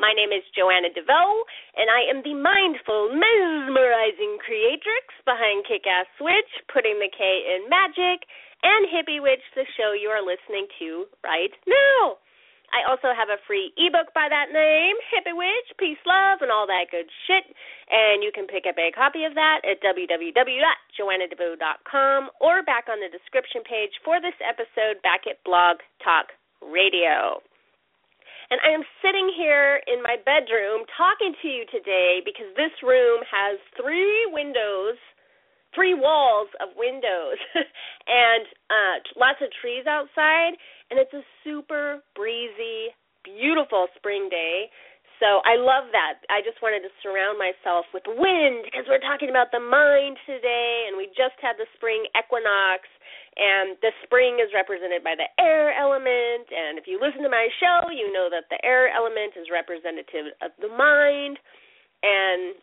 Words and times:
My 0.00 0.16
name 0.16 0.32
is 0.32 0.40
Joanna 0.56 0.88
DeVoe, 0.96 1.44
and 1.76 1.92
I 1.92 2.08
am 2.08 2.24
the 2.24 2.32
mindful, 2.32 3.12
mesmerizing 3.12 4.40
creatrix 4.40 5.12
behind 5.28 5.68
Kick 5.68 5.84
Ass 5.84 6.08
Witch, 6.16 6.48
putting 6.72 6.96
the 6.96 7.12
K 7.12 7.20
in 7.20 7.68
magic, 7.68 8.24
and 8.64 8.88
Hippie 8.88 9.20
Witch, 9.20 9.44
the 9.52 9.68
show 9.76 9.92
you 9.92 10.08
are 10.08 10.24
listening 10.24 10.72
to 10.80 11.04
right 11.20 11.52
now. 11.68 12.16
I 12.72 12.88
also 12.88 13.12
have 13.12 13.28
a 13.28 13.36
free 13.44 13.76
ebook 13.76 14.16
by 14.16 14.32
that 14.32 14.56
name, 14.56 14.96
Hippie 15.12 15.36
Witch, 15.36 15.68
Peace, 15.76 16.00
Love, 16.08 16.40
and 16.40 16.48
all 16.48 16.64
that 16.64 16.88
good 16.88 17.12
shit. 17.28 17.44
And 17.92 18.24
you 18.24 18.32
can 18.32 18.48
pick 18.48 18.64
up 18.64 18.80
a 18.80 18.88
copy 18.96 19.28
of 19.28 19.36
that 19.36 19.60
at 19.68 19.84
www.joannadevoe.com 19.84 22.20
or 22.40 22.64
back 22.64 22.88
on 22.88 23.04
the 23.04 23.12
description 23.12 23.60
page 23.68 23.92
for 24.00 24.16
this 24.16 24.40
episode 24.40 24.96
back 25.04 25.28
at 25.28 25.44
Blog 25.44 25.84
Talk 26.00 26.32
Radio. 26.64 27.44
And 28.50 28.58
I 28.66 28.74
am 28.74 28.82
sitting 28.98 29.30
here 29.38 29.80
in 29.86 30.02
my 30.02 30.16
bedroom 30.26 30.82
talking 30.98 31.34
to 31.42 31.48
you 31.48 31.64
today 31.70 32.18
because 32.24 32.50
this 32.56 32.74
room 32.82 33.22
has 33.30 33.62
three 33.78 34.26
windows, 34.34 34.98
three 35.74 35.94
walls 35.94 36.48
of 36.58 36.74
windows, 36.74 37.38
and 37.54 38.44
uh, 38.66 38.96
lots 39.14 39.38
of 39.38 39.54
trees 39.62 39.86
outside. 39.86 40.58
And 40.90 40.98
it's 40.98 41.14
a 41.14 41.22
super 41.46 42.02
breezy, 42.18 42.90
beautiful 43.22 43.86
spring 43.94 44.26
day. 44.28 44.66
So 45.20 45.44
I 45.44 45.60
love 45.60 45.92
that. 45.92 46.24
I 46.32 46.40
just 46.40 46.64
wanted 46.64 46.80
to 46.80 46.92
surround 47.04 47.36
myself 47.36 47.84
with 47.92 48.08
wind 48.08 48.64
because 48.64 48.88
we're 48.88 49.04
talking 49.04 49.28
about 49.28 49.52
the 49.52 49.60
mind 49.60 50.16
today, 50.24 50.88
and 50.88 50.96
we 50.96 51.12
just 51.12 51.36
had 51.44 51.60
the 51.60 51.68
spring 51.76 52.08
equinox 52.16 52.88
and 53.36 53.78
the 53.78 53.94
spring 54.02 54.42
is 54.42 54.50
represented 54.50 55.04
by 55.06 55.14
the 55.14 55.28
air 55.38 55.70
element. 55.76 56.50
And 56.50 56.80
if 56.80 56.90
you 56.90 56.98
listen 56.98 57.22
to 57.22 57.30
my 57.30 57.46
show, 57.62 57.92
you 57.92 58.10
know 58.10 58.26
that 58.32 58.50
the 58.50 58.58
air 58.66 58.90
element 58.90 59.38
is 59.38 59.46
representative 59.52 60.34
of 60.42 60.50
the 60.58 60.72
mind. 60.72 61.38
And 62.02 62.58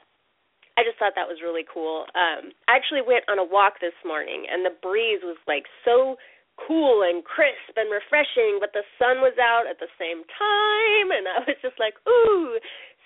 I 0.75 0.83
just 0.83 0.99
thought 0.99 1.16
that 1.16 1.30
was 1.30 1.39
really 1.42 1.64
cool. 1.66 2.05
Um, 2.14 2.52
I 2.67 2.75
actually 2.75 3.02
went 3.02 3.25
on 3.31 3.39
a 3.39 3.47
walk 3.47 3.80
this 3.80 3.95
morning, 4.03 4.45
and 4.45 4.61
the 4.61 4.75
breeze 4.77 5.23
was 5.23 5.39
like 5.47 5.66
so 5.88 6.17
cool 6.58 7.05
and 7.05 7.23
crisp 7.23 7.77
and 7.77 7.94
refreshing, 7.94 8.58
but 8.59 8.73
the 8.73 8.83
sun 8.97 9.22
was 9.22 9.38
out 9.38 9.69
at 9.69 9.77
the 9.77 9.91
same 9.95 10.25
time, 10.25 11.08
and 11.14 11.25
I 11.30 11.45
was 11.45 11.58
just 11.61 11.77
like, 11.77 11.94
ooh, 12.09 12.58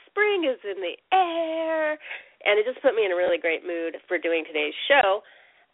spring 0.08 0.48
is 0.48 0.60
in 0.64 0.80
the 0.80 0.96
air. 1.12 2.00
And 2.42 2.58
it 2.58 2.66
just 2.66 2.82
put 2.82 2.98
me 2.98 3.06
in 3.06 3.14
a 3.14 3.20
really 3.20 3.38
great 3.38 3.62
mood 3.62 4.02
for 4.10 4.18
doing 4.18 4.44
today's 4.48 4.76
show. 4.90 5.22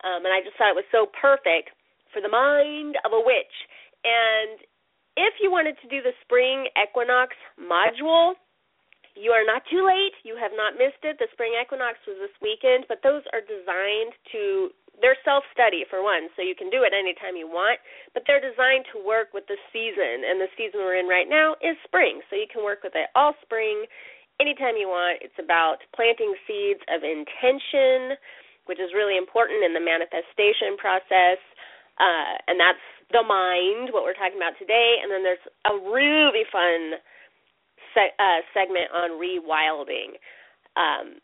Um, 0.03 0.28
and 0.28 0.34
I 0.34 0.44
just 0.44 0.59
thought 0.59 0.75
it 0.75 0.78
was 0.78 0.89
so 0.92 1.08
perfect 1.16 1.72
for 2.11 2.22
the 2.22 2.30
mind 2.30 3.00
of 3.08 3.16
a 3.16 3.23
witch. 3.23 3.56
And 4.03 4.62
if 5.17 5.39
you 5.41 5.50
wanted 5.50 5.80
to 5.81 5.88
do 5.88 6.03
the 6.03 6.14
spring 6.22 6.69
equinox 6.78 7.34
module, 7.58 8.38
you 9.17 9.34
are 9.34 9.47
not 9.47 9.66
too 9.66 9.81
late. 9.81 10.14
You 10.22 10.38
have 10.38 10.53
not 10.53 10.78
missed 10.78 11.02
it. 11.02 11.17
The 11.17 11.31
spring 11.34 11.58
equinox 11.58 11.97
was 12.06 12.22
this 12.22 12.36
weekend, 12.38 12.86
but 12.86 13.02
those 13.02 13.25
are 13.34 13.41
designed 13.41 14.14
to 14.36 14.69
they're 15.00 15.20
self-study 15.23 15.86
for 15.90 16.02
one, 16.02 16.30
so 16.34 16.42
you 16.42 16.58
can 16.58 16.70
do 16.70 16.81
it 16.81 16.94
anytime 16.94 17.38
you 17.38 17.45
want, 17.45 17.78
but 18.13 18.24
they're 18.25 18.41
designed 18.41 18.85
to 18.94 19.02
work 19.02 19.34
with 19.34 19.46
the 19.46 19.59
season, 19.69 20.25
and 20.25 20.41
the 20.41 20.50
season 20.58 20.81
we're 20.81 20.97
in 20.97 21.06
right 21.06 21.30
now 21.30 21.53
is 21.62 21.78
spring. 21.85 22.22
So 22.30 22.35
you 22.35 22.50
can 22.50 22.66
work 22.66 22.81
with 22.81 22.97
it 22.97 23.13
all 23.13 23.38
spring 23.46 23.85
anytime 24.41 24.74
you 24.74 24.90
want. 24.90 25.22
It's 25.22 25.38
about 25.38 25.85
planting 25.94 26.34
seeds 26.50 26.81
of 26.90 27.06
intention, 27.06 28.18
which 28.66 28.81
is 28.81 28.91
really 28.97 29.18
important 29.18 29.62
in 29.62 29.78
the 29.78 29.84
manifestation 29.84 30.75
process 30.81 31.38
uh, 32.00 32.34
and 32.47 32.58
that's 32.62 32.81
the 33.12 33.25
mind, 33.25 33.90
what 33.91 34.06
we're 34.06 34.18
talking 34.18 34.38
about 34.38 34.58
today. 34.58 35.02
And 35.02 35.09
then 35.09 35.25
there's 35.25 35.46
a 35.66 35.74
really 35.90 36.46
fun 36.50 37.02
se- 37.94 38.18
uh, 38.18 38.41
segment 38.53 38.94
on 38.94 39.18
rewilding. 39.18 40.18
Um, 40.78 41.18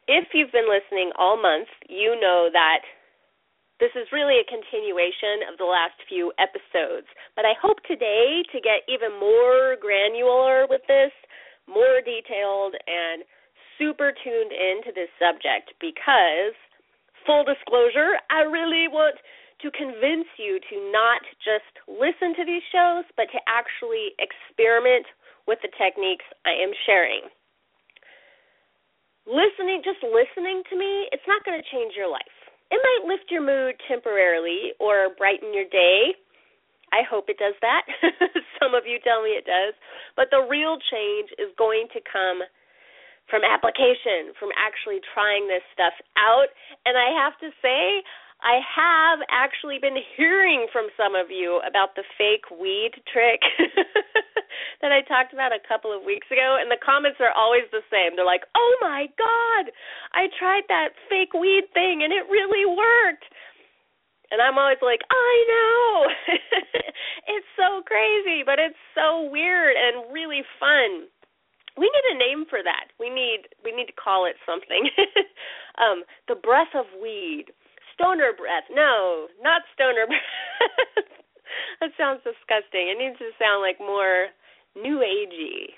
if 0.09 0.33
you've 0.33 0.53
been 0.53 0.67
listening 0.67 1.13
all 1.21 1.37
month, 1.37 1.69
you 1.87 2.17
know 2.17 2.49
that 2.51 2.81
this 3.79 3.93
is 3.95 4.09
really 4.11 4.41
a 4.41 4.51
continuation 4.51 5.47
of 5.47 5.61
the 5.61 5.69
last 5.69 5.95
few 6.09 6.33
episodes. 6.41 7.07
But 7.37 7.45
I 7.45 7.55
hope 7.61 7.85
today 7.85 8.43
to 8.51 8.59
get 8.59 8.89
even 8.89 9.15
more 9.21 9.77
granular 9.79 10.67
with 10.67 10.83
this, 10.89 11.13
more 11.69 12.01
detailed, 12.03 12.75
and 12.89 13.23
super 13.77 14.11
tuned 14.11 14.51
into 14.51 14.91
this 14.97 15.13
subject 15.21 15.77
because, 15.79 16.57
full 17.23 17.45
disclosure, 17.45 18.19
I 18.33 18.49
really 18.49 18.89
want 18.89 19.21
to 19.63 19.71
convince 19.71 20.27
you 20.41 20.59
to 20.73 20.77
not 20.91 21.23
just 21.45 21.69
listen 21.87 22.35
to 22.35 22.49
these 22.49 22.65
shows, 22.73 23.05
but 23.15 23.31
to 23.31 23.39
actually 23.47 24.17
experiment 24.19 25.07
with 25.47 25.61
the 25.63 25.71
techniques 25.79 26.27
I 26.49 26.57
am 26.59 26.73
sharing 26.89 27.29
listening, 29.28 29.84
just 29.84 30.00
listening 30.03 30.65
to 30.72 30.75
me, 30.75 31.06
it's 31.12 31.25
not 31.28 31.44
going 31.44 31.61
to 31.61 31.66
change 31.69 31.93
your 31.94 32.09
life. 32.09 32.37
It 32.72 32.81
might 32.81 33.09
lift 33.09 33.31
your 33.31 33.44
mood 33.44 33.77
temporarily 33.89 34.72
or 34.80 35.15
brighten 35.16 35.53
your 35.53 35.69
day. 35.69 36.16
I 36.92 37.04
hope 37.04 37.28
it 37.28 37.36
does 37.36 37.57
that. 37.60 37.84
Some 38.60 38.72
of 38.72 38.89
you 38.89 38.97
tell 39.04 39.22
me 39.22 39.36
it 39.36 39.45
does. 39.45 39.77
But 40.16 40.33
the 40.33 40.45
real 40.48 40.80
change 40.89 41.28
is 41.36 41.53
going 41.57 41.89
to 41.92 42.01
come 42.01 42.45
from 43.28 43.45
application, 43.45 44.33
from 44.41 44.48
actually 44.57 45.04
trying 45.13 45.48
this 45.48 45.65
stuff 45.77 45.92
out. 46.16 46.48
And 46.89 46.97
I 46.97 47.13
have 47.13 47.36
to 47.45 47.53
say, 47.60 48.01
I 48.41 48.60
have 48.65 49.21
actually 49.28 49.78
been 49.80 49.97
hearing 50.16 50.66
from 50.72 50.89
some 50.97 51.15
of 51.15 51.28
you 51.30 51.60
about 51.69 51.95
the 51.97 52.04
fake 52.16 52.48
weed 52.53 52.97
trick 53.13 53.41
that 54.80 54.95
I 54.95 55.03
talked 55.03 55.33
about 55.33 55.51
a 55.51 55.63
couple 55.66 55.91
of 55.91 56.07
weeks 56.07 56.30
ago, 56.30 56.59
and 56.60 56.71
the 56.71 56.78
comments 56.78 57.19
are 57.19 57.34
always 57.34 57.66
the 57.71 57.83
same. 57.91 58.15
They're 58.15 58.28
like, 58.28 58.47
"Oh 58.54 58.72
my 58.80 59.09
god, 59.19 59.72
I 60.15 60.28
tried 60.39 60.65
that 60.69 60.95
fake 61.09 61.34
weed 61.34 61.66
thing 61.75 62.03
and 62.03 62.13
it 62.13 62.28
really 62.30 62.65
worked." 62.65 63.27
And 64.30 64.42
I'm 64.42 64.59
always 64.59 64.83
like, 64.83 65.03
"I 65.10 65.34
know." 65.48 65.86
it's 67.34 67.51
so 67.57 67.83
crazy, 67.83 68.42
but 68.45 68.59
it's 68.59 68.78
so 68.95 69.22
weird 69.30 69.75
and 69.77 70.13
really 70.13 70.42
fun. 70.60 71.09
We 71.77 71.86
need 71.91 72.07
a 72.15 72.19
name 72.19 72.45
for 72.47 72.63
that. 72.63 72.91
We 72.98 73.10
need 73.10 73.51
we 73.65 73.72
need 73.72 73.86
to 73.86 73.98
call 73.98 74.27
it 74.27 74.36
something. 74.47 74.91
um, 75.83 76.04
the 76.28 76.34
breath 76.34 76.75
of 76.75 76.86
weed 77.03 77.51
stoner 77.95 78.33
breath. 78.33 78.71
No, 78.71 79.27
not 79.42 79.63
stoner 79.75 80.07
breath. 80.07 81.03
that 81.80 81.91
sounds 81.98 82.22
disgusting. 82.22 82.89
It 82.89 82.98
needs 82.98 83.19
to 83.19 83.34
sound 83.39 83.63
like 83.63 83.78
more 83.80 84.30
new 84.83 84.98
agey. 84.98 85.75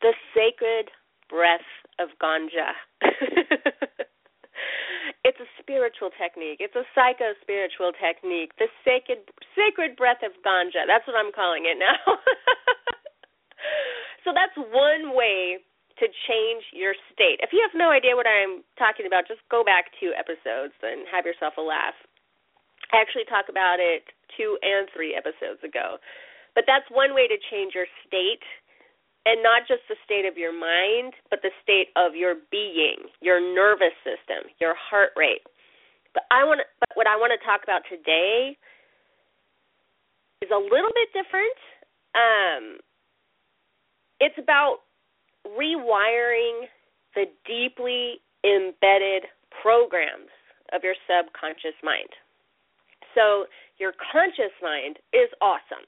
The 0.00 0.14
sacred 0.34 0.90
breath 1.28 1.66
of 1.98 2.08
ganja. 2.22 2.70
it's 5.24 5.40
a 5.40 5.48
spiritual 5.60 6.10
technique. 6.14 6.58
It's 6.60 6.76
a 6.76 6.84
psycho 6.94 7.34
spiritual 7.42 7.92
technique. 7.98 8.52
The 8.58 8.68
sacred 8.84 9.18
sacred 9.54 9.96
breath 9.96 10.22
of 10.22 10.32
ganja. 10.46 10.86
That's 10.86 11.06
what 11.06 11.16
I'm 11.18 11.32
calling 11.34 11.66
it 11.66 11.78
now. 11.78 11.98
so 14.24 14.30
that's 14.30 14.54
one 14.56 15.14
way 15.14 15.58
to 15.98 16.06
change 16.30 16.62
your 16.70 16.94
state. 17.10 17.42
If 17.42 17.50
you 17.50 17.58
have 17.66 17.74
no 17.74 17.90
idea 17.90 18.14
what 18.14 18.26
I'm 18.26 18.62
talking 18.78 19.06
about, 19.06 19.26
just 19.26 19.42
go 19.50 19.66
back 19.66 19.90
two 19.98 20.14
episodes 20.14 20.74
and 20.82 21.02
have 21.10 21.26
yourself 21.26 21.58
a 21.58 21.64
laugh. 21.64 21.98
I 22.94 23.02
actually 23.02 23.26
talk 23.26 23.50
about 23.50 23.82
it 23.82 24.06
two 24.38 24.56
and 24.62 24.86
three 24.94 25.18
episodes 25.18 25.58
ago. 25.66 25.98
But 26.58 26.66
that's 26.66 26.90
one 26.90 27.14
way 27.14 27.30
to 27.30 27.38
change 27.54 27.78
your 27.78 27.86
state 28.02 28.42
and 29.30 29.46
not 29.46 29.62
just 29.70 29.86
the 29.86 29.94
state 30.02 30.26
of 30.26 30.34
your 30.34 30.50
mind, 30.50 31.14
but 31.30 31.38
the 31.38 31.54
state 31.62 31.94
of 31.94 32.18
your 32.18 32.34
being, 32.50 33.06
your 33.22 33.38
nervous 33.38 33.94
system, 34.02 34.50
your 34.58 34.74
heart 34.74 35.14
rate. 35.14 35.46
But 36.14 36.26
I 36.34 36.42
want 36.42 36.58
but 36.82 36.90
what 36.98 37.06
I 37.06 37.14
want 37.14 37.30
to 37.30 37.38
talk 37.46 37.62
about 37.62 37.86
today 37.86 38.58
is 40.42 40.50
a 40.50 40.58
little 40.58 40.90
bit 40.98 41.14
different. 41.14 41.58
Um, 42.18 42.82
it's 44.18 44.34
about 44.34 44.82
rewiring 45.46 46.66
the 47.14 47.30
deeply 47.46 48.18
embedded 48.42 49.30
programs 49.62 50.34
of 50.74 50.82
your 50.82 50.98
subconscious 51.06 51.78
mind. 51.86 52.10
So, 53.14 53.46
your 53.78 53.94
conscious 54.10 54.50
mind 54.60 54.98
is 55.14 55.30
awesome. 55.40 55.86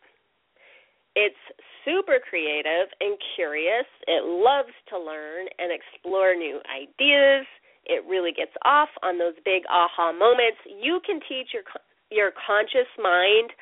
It's 1.21 1.45
super 1.85 2.17
creative 2.17 2.89
and 3.01 3.21
curious. 3.37 3.85
It 4.09 4.25
loves 4.25 4.73
to 4.89 4.97
learn 4.97 5.53
and 5.61 5.69
explore 5.69 6.33
new 6.33 6.65
ideas. 6.65 7.45
It 7.85 8.09
really 8.09 8.33
gets 8.33 8.57
off 8.65 8.89
on 9.05 9.21
those 9.21 9.37
big 9.45 9.69
aha 9.69 10.17
moments. 10.17 10.65
You 10.65 11.01
can 11.05 11.21
teach 11.29 11.53
your 11.53 11.65
your 12.09 12.33
conscious 12.33 12.89
mind 12.97 13.53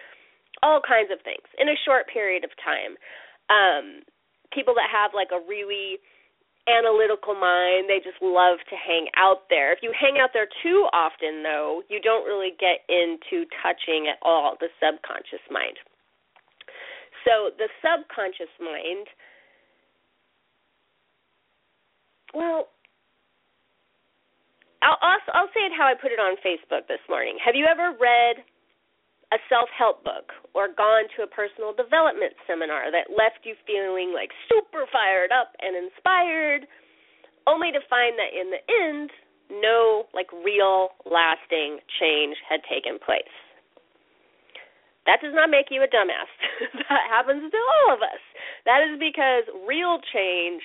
all 0.63 0.81
kinds 0.81 1.11
of 1.11 1.19
things 1.27 1.45
in 1.59 1.69
a 1.69 1.83
short 1.85 2.07
period 2.07 2.47
of 2.47 2.51
time. 2.63 2.95
Um, 3.51 4.07
people 4.55 4.75
that 4.75 4.87
have 4.87 5.13
like 5.15 5.35
a 5.35 5.43
really 5.43 5.99
analytical 6.71 7.35
mind, 7.35 7.91
they 7.91 7.99
just 7.99 8.21
love 8.21 8.59
to 8.71 8.77
hang 8.77 9.09
out 9.17 9.49
there. 9.51 9.73
If 9.73 9.81
you 9.83 9.93
hang 9.93 10.21
out 10.21 10.31
there 10.33 10.49
too 10.63 10.87
often, 10.93 11.43
though, 11.43 11.83
you 11.89 12.01
don't 12.01 12.25
really 12.25 12.53
get 12.55 12.85
into 12.89 13.49
touching 13.63 14.07
at 14.07 14.21
all 14.23 14.57
the 14.61 14.69
subconscious 14.79 15.43
mind. 15.51 15.81
So 17.25 17.51
the 17.57 17.69
subconscious 17.83 18.53
mind, 18.61 19.07
well, 22.35 22.69
I'll, 24.83 24.99
I'll, 25.35 25.51
say 25.55 25.67
it 25.67 25.75
how 25.77 25.91
I 25.91 25.95
put 25.99 26.13
it 26.13 26.23
on 26.23 26.39
Facebook 26.39 26.87
this 26.87 27.03
morning. 27.09 27.37
Have 27.43 27.57
you 27.59 27.67
ever 27.67 27.97
read 27.99 28.45
a 29.33 29.39
self 29.51 29.69
help 29.77 30.05
book 30.05 30.33
or 30.55 30.69
gone 30.73 31.05
to 31.17 31.27
a 31.27 31.29
personal 31.29 31.75
development 31.75 32.33
seminar 32.47 32.91
that 32.91 33.13
left 33.13 33.45
you 33.45 33.59
feeling 33.67 34.15
like 34.15 34.31
super 34.49 34.87
fired 34.89 35.35
up 35.35 35.53
and 35.61 35.77
inspired, 35.77 36.65
only 37.47 37.73
to 37.73 37.81
find 37.91 38.17
that 38.17 38.33
in 38.33 38.49
the 38.55 38.63
end, 38.71 39.11
no 39.61 40.07
like 40.15 40.31
real 40.33 40.95
lasting 41.05 41.81
change 42.01 42.37
had 42.49 42.61
taken 42.71 42.97
place. 43.03 43.35
That 45.09 45.25
does 45.25 45.33
not 45.33 45.49
make 45.49 45.73
you 45.73 45.81
a 45.81 45.89
dumbass. 45.89 46.29
that 46.85 47.05
happens 47.09 47.49
to 47.49 47.57
all 47.57 47.97
of 47.97 48.05
us. 48.05 48.21
That 48.69 48.85
is 48.85 49.01
because 49.01 49.49
real 49.65 50.05
change 50.13 50.61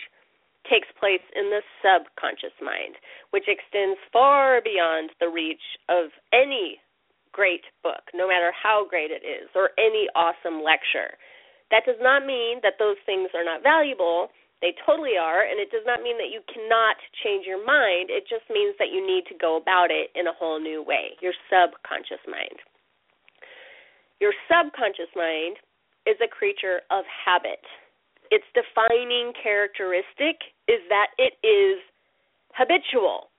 takes 0.67 0.91
place 0.99 1.23
in 1.31 1.47
the 1.47 1.63
subconscious 1.79 2.55
mind, 2.59 2.99
which 3.31 3.47
extends 3.47 3.95
far 4.11 4.59
beyond 4.59 5.15
the 5.23 5.31
reach 5.31 5.63
of 5.87 6.11
any 6.35 6.83
great 7.31 7.63
book, 7.87 8.11
no 8.11 8.27
matter 8.27 8.51
how 8.51 8.83
great 8.83 9.11
it 9.15 9.23
is, 9.23 9.47
or 9.55 9.71
any 9.79 10.11
awesome 10.11 10.59
lecture. 10.59 11.15
That 11.71 11.87
does 11.87 11.99
not 12.03 12.27
mean 12.27 12.59
that 12.67 12.75
those 12.79 12.99
things 13.07 13.31
are 13.31 13.47
not 13.47 13.63
valuable. 13.63 14.27
They 14.59 14.75
totally 14.83 15.15
are, 15.15 15.43
and 15.47 15.55
it 15.55 15.71
does 15.71 15.87
not 15.87 16.03
mean 16.03 16.19
that 16.19 16.31
you 16.35 16.43
cannot 16.51 16.99
change 17.23 17.47
your 17.47 17.63
mind. 17.63 18.11
It 18.11 18.27
just 18.27 18.47
means 18.51 18.75
that 18.79 18.91
you 18.91 18.99
need 18.99 19.23
to 19.31 19.39
go 19.39 19.55
about 19.55 19.87
it 19.87 20.11
in 20.15 20.27
a 20.27 20.35
whole 20.35 20.59
new 20.59 20.83
way, 20.83 21.15
your 21.23 21.33
subconscious 21.47 22.23
mind. 22.27 22.59
Your 24.19 24.33
subconscious 24.47 25.11
mind 25.15 25.57
is 26.05 26.15
a 26.23 26.27
creature 26.27 26.81
of 26.91 27.03
habit. 27.07 27.63
Its 28.31 28.45
defining 28.53 29.33
characteristic 29.41 30.39
is 30.67 30.81
that 30.89 31.07
it 31.17 31.33
is 31.45 31.79
habitual. 32.53 33.29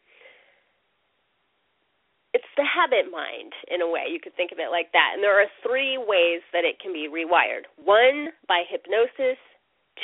It's 2.34 2.50
the 2.56 2.66
habit 2.66 3.10
mind 3.10 3.54
in 3.70 3.80
a 3.80 3.88
way 3.88 4.10
you 4.10 4.18
could 4.18 4.34
think 4.34 4.50
of 4.50 4.58
it 4.58 4.70
like 4.70 4.90
that. 4.92 5.14
And 5.14 5.22
there 5.22 5.38
are 5.38 5.46
three 5.62 5.98
ways 5.98 6.42
that 6.52 6.66
it 6.66 6.82
can 6.82 6.92
be 6.92 7.06
rewired. 7.06 7.70
One 7.78 8.34
by 8.48 8.64
hypnosis. 8.68 9.38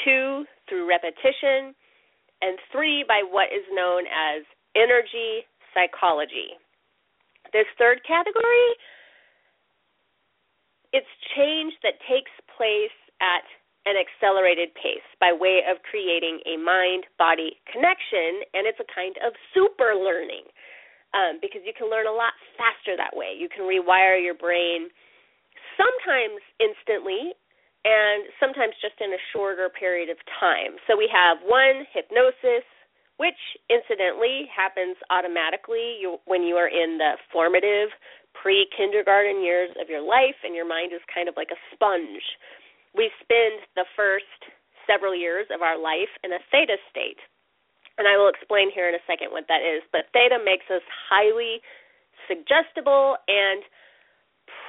Two 0.05 0.47
through 0.69 0.89
repetition. 0.89 1.75
And 2.41 2.57
three 2.71 3.05
by 3.07 3.27
what 3.27 3.51
is 3.51 3.67
known 3.75 4.07
as 4.07 4.47
energy 4.79 5.43
psychology. 5.75 6.55
This 7.53 7.67
third 7.79 8.01
category 8.07 8.71
it's 10.93 11.09
change 11.37 11.75
that 11.83 11.99
takes 12.09 12.33
place 12.57 12.95
at 13.23 13.47
an 13.89 13.97
accelerated 13.97 14.75
pace 14.77 15.07
by 15.19 15.33
way 15.33 15.65
of 15.65 15.81
creating 15.89 16.41
a 16.45 16.61
mind 16.61 17.09
body 17.17 17.57
connection 17.73 18.45
and 18.53 18.69
it's 18.69 18.79
a 18.79 18.89
kind 18.93 19.17
of 19.25 19.33
super 19.57 19.97
learning 19.97 20.45
um, 21.17 21.41
because 21.41 21.65
you 21.65 21.73
can 21.73 21.91
learn 21.91 22.07
a 22.07 22.15
lot 22.15 22.37
faster 22.55 22.95
that 22.95 23.17
way. 23.17 23.35
You 23.35 23.49
can 23.49 23.65
rewire 23.65 24.21
your 24.21 24.37
brain 24.37 24.93
sometimes 25.81 26.45
instantly 26.61 27.33
and 27.85 28.29
sometimes 28.37 28.77
just 28.85 29.01
in 29.01 29.11
a 29.17 29.23
shorter 29.33 29.73
period 29.73 30.13
of 30.13 30.21
time. 30.39 30.77
So 30.85 30.97
we 30.97 31.09
have 31.09 31.41
one 31.41 31.89
hypnosis, 31.89 32.67
which 33.17 33.41
incidentally 33.73 34.45
happens 34.53 35.01
automatically 35.09 36.05
when 36.29 36.45
you 36.45 36.61
are 36.61 36.69
in 36.69 37.01
the 37.01 37.17
formative 37.33 37.89
pre 38.35 38.69
kindergarten 38.77 39.43
years 39.43 39.71
of 39.81 39.89
your 39.89 40.03
life 40.03 40.39
and 40.45 40.55
your 40.55 40.69
mind 40.69 40.93
is 40.93 41.01
kind 41.13 41.29
of 41.29 41.37
like 41.37 41.51
a 41.51 41.61
sponge. 41.75 42.23
We 42.95 43.11
spend 43.23 43.63
the 43.77 43.87
first 43.97 44.51
several 44.87 45.15
years 45.15 45.47
of 45.55 45.63
our 45.63 45.79
life 45.79 46.11
in 46.25 46.33
a 46.33 46.43
theta 46.51 46.77
state 46.91 47.21
and 48.01 48.09
I 48.09 48.17
will 48.17 48.33
explain 48.33 48.73
here 48.73 48.89
in 48.89 48.97
a 48.97 49.05
second 49.05 49.29
what 49.29 49.45
that 49.53 49.61
is. 49.61 49.85
But 49.93 50.09
theta 50.17 50.41
makes 50.41 50.65
us 50.73 50.81
highly 50.89 51.61
suggestible 52.25 53.21
and 53.29 53.61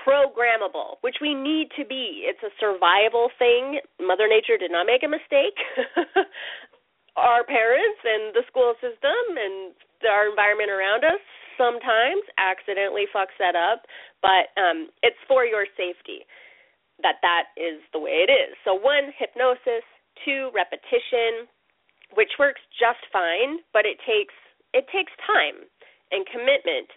programmable, 0.03 0.99
which 0.99 1.23
we 1.23 1.31
need 1.31 1.71
to 1.79 1.87
be. 1.87 2.27
It's 2.27 2.43
a 2.43 2.51
survival 2.59 3.31
thing. 3.39 3.79
Mother 4.03 4.27
Nature 4.27 4.59
did 4.59 4.69
not 4.69 4.83
make 4.83 5.07
a 5.07 5.07
mistake. 5.07 5.55
our 7.15 7.47
parents 7.47 8.03
and 8.03 8.35
the 8.35 8.43
school 8.51 8.75
system 8.83 9.39
and 9.39 9.71
our 10.03 10.27
environment 10.27 10.67
around 10.67 11.07
us 11.07 11.23
sometimes 11.61 12.25
accidentally 12.41 13.05
fucks 13.13 13.37
that 13.37 13.53
up, 13.53 13.85
but 14.25 14.49
um, 14.57 14.89
it's 15.05 15.21
for 15.29 15.45
your 15.45 15.69
safety 15.77 16.25
that 17.05 17.21
that 17.21 17.53
is 17.53 17.77
the 17.93 18.01
way 18.01 18.25
it 18.25 18.33
is. 18.33 18.57
So 18.65 18.73
one, 18.73 19.13
hypnosis. 19.13 19.85
Two, 20.25 20.51
repetition 20.53 21.47
which 22.15 22.35
works 22.39 22.61
just 22.75 22.99
fine, 23.11 23.63
but 23.73 23.85
it 23.85 23.97
takes 24.03 24.35
it 24.73 24.87
takes 24.91 25.11
time 25.27 25.67
and 26.11 26.23
commitment. 26.27 26.87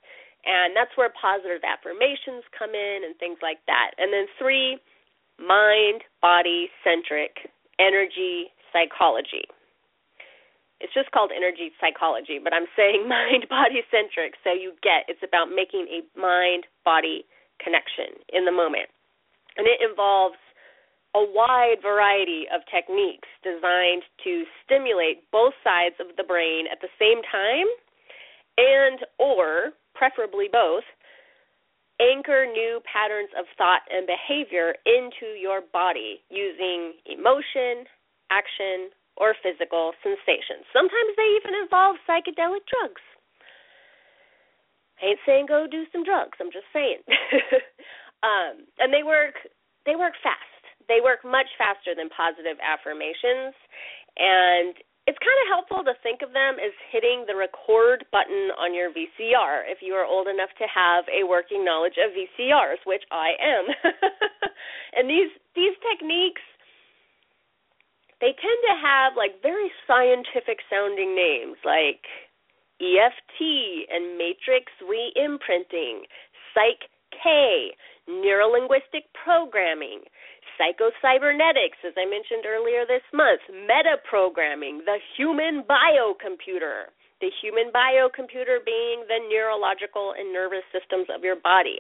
And 0.44 0.76
that's 0.76 0.92
where 0.94 1.11
positive 1.16 1.64
affirmations 1.64 2.44
come 2.52 2.76
in 2.76 3.02
and 3.09 3.16
things 3.16 3.40
like 3.40 3.64
that. 3.66 3.97
And 3.97 4.12
then 4.12 4.28
three, 4.38 4.78
mind 5.40 6.04
body 6.21 6.68
centric 6.85 7.50
energy 7.80 8.52
psychology. 8.71 9.49
It's 10.85 10.93
just 10.93 11.11
called 11.17 11.33
energy 11.33 11.73
psychology, 11.81 12.37
but 12.37 12.53
I'm 12.53 12.69
saying 12.76 13.09
mind 13.09 13.49
body 13.49 13.81
centric 13.88 14.37
so 14.45 14.53
you 14.53 14.76
get 14.85 15.09
it's 15.09 15.25
about 15.25 15.49
making 15.49 15.88
a 15.88 16.05
mind 16.12 16.69
body 16.85 17.25
connection 17.57 18.21
in 18.29 18.45
the 18.45 18.53
moment. 18.53 18.93
And 19.57 19.64
it 19.64 19.81
involves 19.81 20.37
a 21.17 21.25
wide 21.25 21.81
variety 21.81 22.45
of 22.53 22.61
techniques 22.69 23.31
designed 23.41 24.05
to 24.29 24.45
stimulate 24.67 25.25
both 25.33 25.55
sides 25.64 25.97
of 26.03 26.12
the 26.21 26.26
brain 26.26 26.67
at 26.69 26.85
the 26.85 26.93
same 27.00 27.25
time 27.33 27.71
and 28.59 29.00
or 29.17 29.73
preferably 29.95 30.53
both 30.53 30.85
anchor 32.03 32.45
new 32.50 32.83
patterns 32.85 33.31
of 33.38 33.47
thought 33.57 33.87
and 33.88 34.07
behavior 34.07 34.75
into 34.85 35.38
your 35.38 35.62
body 35.73 36.21
using 36.29 36.99
emotion, 37.07 37.87
action, 38.31 38.91
or 39.16 39.35
physical 39.42 39.92
sensations. 40.02 40.66
Sometimes 40.73 41.12
they 41.16 41.30
even 41.38 41.54
involve 41.59 41.97
psychedelic 42.09 42.66
drugs. 42.66 43.02
I 45.02 45.14
ain't 45.14 45.23
saying 45.26 45.47
go 45.47 45.66
do 45.66 45.85
some 45.92 46.04
drugs. 46.04 46.38
I'm 46.40 46.54
just 46.54 46.71
saying. 46.73 47.02
um, 48.26 48.66
and 48.78 48.94
they 48.94 49.02
work 49.02 49.35
they 49.87 49.97
work 49.97 50.14
fast. 50.23 50.62
They 50.88 51.00
work 51.02 51.25
much 51.25 51.49
faster 51.56 51.97
than 51.97 52.12
positive 52.12 52.61
affirmations, 52.61 53.56
and 54.16 54.76
it's 55.04 55.21
kind 55.21 55.40
of 55.44 55.52
helpful 55.52 55.85
to 55.85 55.92
think 56.00 56.25
of 56.25 56.33
them 56.33 56.56
as 56.56 56.73
hitting 56.88 57.28
the 57.28 57.37
record 57.37 58.09
button 58.09 58.49
on 58.56 58.73
your 58.73 58.88
VCR 58.88 59.68
if 59.68 59.85
you 59.85 59.92
are 59.92 60.09
old 60.09 60.28
enough 60.28 60.49
to 60.56 60.64
have 60.64 61.04
a 61.12 61.28
working 61.28 61.64
knowledge 61.64 62.00
of 62.00 62.16
VCRs, 62.16 62.80
which 62.88 63.04
I 63.12 63.37
am. 63.37 63.64
and 64.97 65.04
these 65.09 65.28
these 65.52 65.76
techniques 65.85 66.40
they 68.25 68.33
tend 68.40 68.61
to 68.64 68.75
have 68.81 69.21
like 69.21 69.37
very 69.45 69.69
scientific 69.85 70.64
sounding 70.73 71.12
names 71.12 71.61
like 71.61 72.00
EFT 72.81 73.37
and 73.93 74.16
matrix 74.16 74.73
reimprinting, 74.81 76.09
Psych 76.57 76.88
K, 77.12 77.76
neurolinguistic 78.09 79.12
programming, 79.12 80.09
psychocybernetics, 80.57 81.85
as 81.85 81.93
I 82.00 82.09
mentioned 82.09 82.49
earlier 82.49 82.88
this 82.88 83.04
month, 83.12 83.45
metaprogramming, 83.69 84.88
the 84.88 84.97
human 85.21 85.61
biocomputer, 85.69 86.88
the 87.21 87.28
human 87.45 87.69
biocomputer 87.76 88.64
being 88.64 89.04
the 89.04 89.21
neurological 89.28 90.16
and 90.16 90.33
nervous 90.33 90.64
systems 90.73 91.12
of 91.14 91.21
your 91.21 91.37
body. 91.37 91.76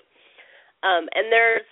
Um, 0.84 1.08
and 1.16 1.32
there's 1.32 1.64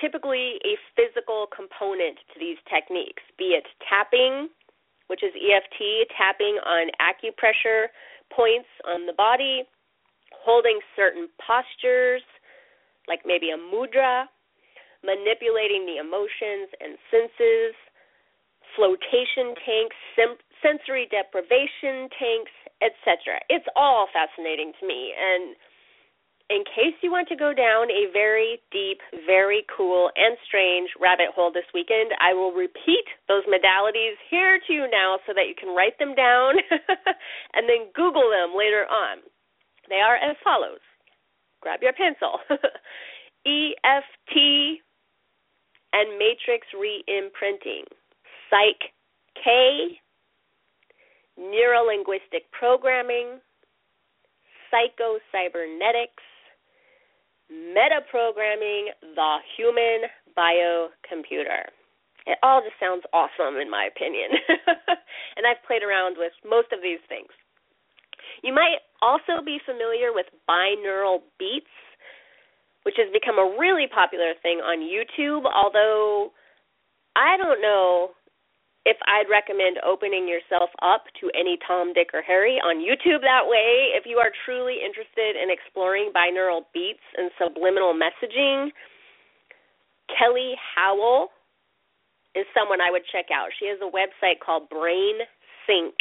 typically 0.00 0.58
a 0.64 0.74
physical 0.96 1.46
component 1.54 2.18
to 2.32 2.40
these 2.40 2.58
techniques, 2.66 3.22
be 3.38 3.56
it 3.56 3.66
tapping, 3.88 4.48
which 5.08 5.22
is 5.22 5.32
EFT, 5.34 6.08
tapping 6.16 6.58
on 6.64 6.90
acupressure 7.02 7.90
points 8.32 8.68
on 8.86 9.06
the 9.06 9.12
body, 9.12 9.64
holding 10.32 10.78
certain 10.96 11.28
postures, 11.42 12.22
like 13.08 13.20
maybe 13.26 13.50
a 13.50 13.58
mudra, 13.58 14.24
manipulating 15.02 15.84
the 15.86 15.98
emotions 15.98 16.70
and 16.78 16.94
senses, 17.10 17.74
flotation 18.76 19.56
tanks, 19.66 19.98
sim- 20.14 20.42
sensory 20.62 21.08
deprivation 21.10 22.06
tanks, 22.14 22.54
etc. 22.80 23.40
It's 23.48 23.66
all 23.76 24.06
fascinating 24.12 24.72
to 24.80 24.86
me 24.86 25.12
and 25.16 25.56
in 26.50 26.66
case 26.66 26.98
you 27.00 27.14
want 27.14 27.28
to 27.28 27.36
go 27.38 27.54
down 27.54 27.86
a 27.94 28.10
very 28.12 28.58
deep, 28.74 28.98
very 29.24 29.62
cool, 29.70 30.10
and 30.18 30.36
strange 30.44 30.90
rabbit 30.98 31.30
hole 31.32 31.52
this 31.54 31.70
weekend, 31.72 32.10
I 32.18 32.34
will 32.34 32.50
repeat 32.50 33.06
those 33.28 33.46
modalities 33.46 34.18
here 34.28 34.58
to 34.66 34.72
you 34.72 34.90
now 34.90 35.18
so 35.26 35.32
that 35.32 35.46
you 35.46 35.54
can 35.54 35.74
write 35.74 35.96
them 36.02 36.12
down 36.14 36.58
and 37.54 37.70
then 37.70 37.94
Google 37.94 38.26
them 38.34 38.58
later 38.58 38.82
on. 38.90 39.22
They 39.88 40.02
are 40.02 40.16
as 40.16 40.36
follows. 40.42 40.82
Grab 41.62 41.80
your 41.82 41.94
pencil. 41.94 42.42
EFT 43.46 44.82
and 45.92 46.18
matrix 46.18 46.66
reimprinting, 46.74 47.86
Psych 48.50 48.90
K, 49.42 50.00
neurolinguistic 51.38 52.50
programming, 52.50 53.38
psychocybernetics, 54.72 56.29
metaprogramming 57.50 58.94
the 59.02 59.36
human 59.56 60.08
biocomputer. 60.38 61.66
It 62.26 62.38
all 62.42 62.62
just 62.62 62.78
sounds 62.78 63.02
awesome 63.12 63.58
in 63.60 63.70
my 63.70 63.88
opinion. 63.90 64.30
and 65.36 65.46
I've 65.46 65.62
played 65.66 65.82
around 65.82 66.16
with 66.18 66.32
most 66.46 66.72
of 66.72 66.80
these 66.82 67.02
things. 67.08 67.28
You 68.42 68.54
might 68.54 68.80
also 69.02 69.42
be 69.44 69.58
familiar 69.64 70.12
with 70.12 70.26
binaural 70.48 71.20
beats, 71.38 71.72
which 72.84 72.94
has 72.96 73.12
become 73.12 73.38
a 73.38 73.56
really 73.58 73.86
popular 73.92 74.32
thing 74.42 74.60
on 74.60 74.80
YouTube, 74.80 75.44
although 75.44 76.32
I 77.16 77.36
don't 77.36 77.60
know 77.60 78.10
if 78.86 78.96
I'd 79.04 79.28
recommend 79.28 79.76
opening 79.84 80.26
yourself 80.26 80.70
up 80.80 81.04
to 81.20 81.28
any 81.36 81.58
Tom, 81.66 81.92
Dick, 81.92 82.10
or 82.14 82.22
Harry 82.22 82.56
on 82.64 82.80
YouTube 82.80 83.20
that 83.20 83.44
way. 83.44 83.92
If 83.92 84.04
you 84.06 84.16
are 84.16 84.32
truly 84.44 84.80
interested 84.80 85.36
in 85.36 85.52
exploring 85.52 86.12
binaural 86.16 86.64
beats 86.72 87.04
and 87.16 87.30
subliminal 87.36 87.92
messaging, 87.92 88.72
Kelly 90.08 90.56
Howell 90.74 91.28
is 92.34 92.46
someone 92.56 92.80
I 92.80 92.90
would 92.90 93.04
check 93.12 93.28
out. 93.28 93.52
She 93.58 93.66
has 93.68 93.78
a 93.84 93.90
website 93.92 94.40
called 94.40 94.68
Brain 94.70 95.20
Sync. 95.66 95.94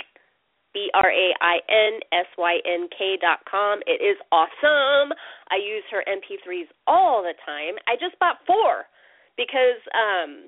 B 0.73 0.89
R 0.93 1.09
A 1.09 1.33
I 1.41 1.57
N 1.65 1.99
S 2.13 2.29
Y 2.37 2.59
N 2.65 2.87
K 2.93 3.17
dot 3.19 3.39
com. 3.49 3.79
It 3.87 4.05
is 4.05 4.17
awesome. 4.31 5.09
I 5.49 5.57
use 5.57 5.83
her 5.89 6.03
MP3s 6.05 6.69
all 6.85 7.23
the 7.23 7.33
time. 7.45 7.73
I 7.87 7.97
just 7.97 8.19
bought 8.19 8.37
four 8.45 8.85
because 9.35 9.81
um 9.97 10.45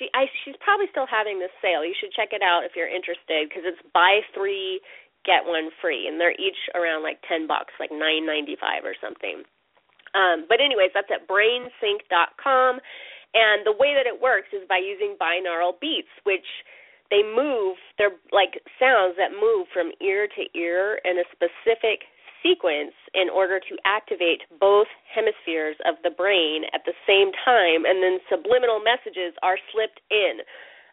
she 0.00 0.08
I 0.16 0.24
she's 0.42 0.56
probably 0.64 0.88
still 0.88 1.06
having 1.06 1.36
this 1.36 1.52
sale. 1.60 1.84
You 1.84 1.92
should 1.92 2.16
check 2.16 2.32
it 2.32 2.40
out 2.40 2.64
if 2.64 2.72
you're 2.72 2.88
interested 2.88 3.46
because 3.46 3.68
it's 3.68 3.84
buy 3.92 4.24
three 4.32 4.80
get 5.28 5.44
one 5.44 5.68
free, 5.84 6.08
and 6.08 6.16
they're 6.16 6.34
each 6.40 6.56
around 6.72 7.04
like 7.04 7.20
ten 7.28 7.44
bucks, 7.44 7.76
like 7.76 7.92
nine 7.92 8.24
ninety 8.24 8.56
five 8.56 8.88
or 8.88 8.96
something. 8.96 9.44
Um, 10.16 10.48
but 10.48 10.58
anyways, 10.58 10.90
that's 10.96 11.12
at 11.12 11.28
brainsync.com, 11.28 12.80
and 13.36 13.58
the 13.62 13.76
way 13.76 13.94
that 13.94 14.08
it 14.08 14.16
works 14.18 14.50
is 14.50 14.66
by 14.66 14.80
using 14.80 15.14
binaural 15.20 15.78
beats, 15.78 16.10
which 16.24 16.48
they 17.12 17.22
move. 17.22 17.76
They're 18.00 18.18
like 18.32 18.58
sounds 18.80 19.14
that 19.20 19.36
move 19.36 19.68
from 19.70 19.92
ear 20.00 20.26
to 20.26 20.42
ear 20.58 20.98
in 21.04 21.20
a 21.20 21.26
specific 21.30 22.09
sequence 22.42 22.96
in 23.14 23.28
order 23.28 23.60
to 23.60 23.74
activate 23.84 24.42
both 24.58 24.88
hemispheres 25.08 25.76
of 25.86 25.96
the 26.02 26.10
brain 26.10 26.64
at 26.72 26.82
the 26.84 26.96
same 27.06 27.32
time, 27.44 27.84
and 27.84 28.02
then 28.02 28.18
subliminal 28.28 28.80
messages 28.80 29.36
are 29.42 29.58
slipped 29.72 30.00
in. 30.10 30.40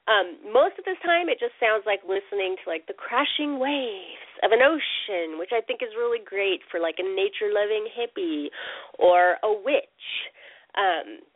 Um, 0.07 0.39
most 0.53 0.79
of 0.79 0.85
the 0.87 0.95
time, 1.03 1.27
it 1.27 1.35
just 1.35 1.59
sounds 1.59 1.83
like 1.83 1.99
listening 2.07 2.55
to 2.63 2.65
like 2.71 2.87
the 2.87 2.95
crashing 2.95 3.59
waves 3.59 4.23
of 4.39 4.55
an 4.55 4.63
ocean, 4.63 5.35
which 5.35 5.51
I 5.51 5.59
think 5.59 5.83
is 5.83 5.91
really 5.99 6.23
great 6.23 6.63
for 6.71 6.79
like 6.79 6.95
a 6.99 7.03
nature-loving 7.03 7.91
hippie 7.91 8.47
or 8.95 9.35
a 9.43 9.51
witch. 9.51 10.07
Um, 10.79 11.27